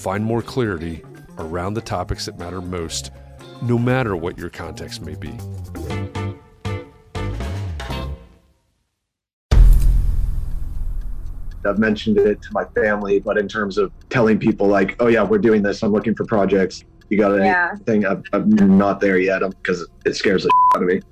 [0.00, 1.02] find more clarity
[1.36, 3.10] around the topics that matter most,
[3.60, 5.32] no matter what your context may be.
[11.66, 15.22] I've mentioned it to my family, but in terms of telling people like, oh yeah,
[15.22, 15.82] we're doing this.
[15.82, 16.84] I'm looking for projects.
[17.10, 17.72] You got Yeah.
[17.72, 18.06] anything?
[18.06, 21.02] I'm, I'm not there yet because it scares the out of me.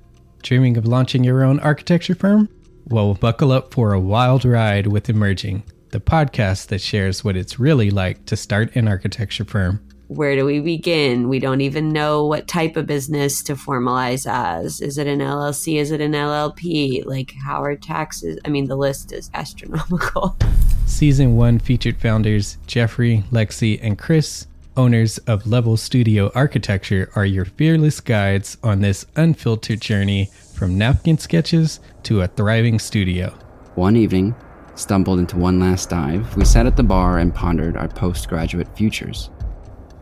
[0.41, 2.49] Dreaming of launching your own architecture firm?
[2.87, 7.59] Well, buckle up for a wild ride with Emerging, the podcast that shares what it's
[7.59, 9.81] really like to start an architecture firm.
[10.07, 11.29] where do we begin?
[11.29, 14.81] We don't even know what type of business to formalize as.
[14.81, 15.77] Is it an LLC?
[15.77, 17.05] Is it an LLP?
[17.05, 18.39] Like, how are taxes?
[18.43, 20.35] I mean, the list is astronomical.
[20.87, 27.45] Season 1 featured founders Jeffrey, Lexi, and Chris, owners of Level Studio Architecture, are your
[27.45, 33.29] fearless guides on this unfiltered journey from napkin sketches to a thriving studio.
[33.75, 34.33] One evening,
[34.79, 39.29] stumbled into one last dive, we sat at the bar and pondered our postgraduate futures.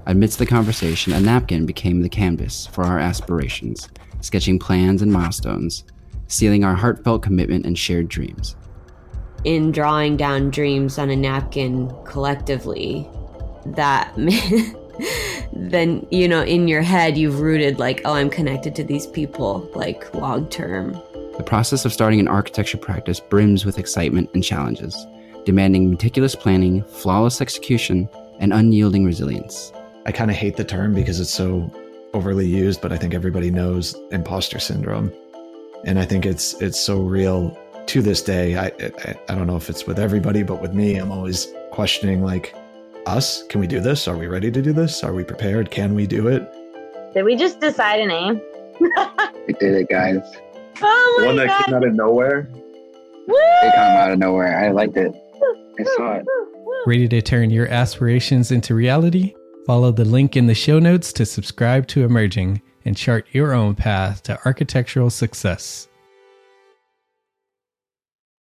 [0.05, 3.89] Amidst the conversation, a napkin became the canvas for our aspirations,
[4.21, 5.83] sketching plans and milestones,
[6.27, 8.55] sealing our heartfelt commitment and shared dreams.
[9.43, 13.09] In drawing down dreams on a napkin collectively,
[13.65, 14.13] that
[15.53, 19.69] then you know in your head you've rooted like oh i'm connected to these people
[19.75, 20.99] like long term
[21.37, 25.05] the process of starting an architecture practice brims with excitement and challenges
[25.45, 28.09] demanding meticulous planning flawless execution
[28.39, 29.71] and unyielding resilience
[30.07, 31.69] I kind of hate the term because it's so
[32.13, 35.11] overly used, but I think everybody knows imposter syndrome,
[35.83, 37.57] and I think it's it's so real
[37.87, 38.57] to this day.
[38.57, 42.23] I, I I don't know if it's with everybody, but with me, I'm always questioning
[42.23, 42.55] like,
[43.05, 44.07] us, can we do this?
[44.07, 45.03] Are we ready to do this?
[45.03, 45.71] Are we prepared?
[45.71, 46.49] Can we do it?
[47.13, 48.41] Did we just decide a name?
[49.47, 50.23] we did it, guys.
[50.81, 51.65] Oh The my one that god!
[51.65, 52.47] came out of nowhere.
[52.51, 53.35] Woo!
[53.35, 54.57] It came out of nowhere.
[54.65, 55.11] I liked it.
[55.79, 56.25] I saw it.
[56.85, 59.33] Ready to turn your aspirations into reality?
[59.65, 63.75] Follow the link in the show notes to subscribe to Emerging and chart your own
[63.75, 65.87] path to architectural success.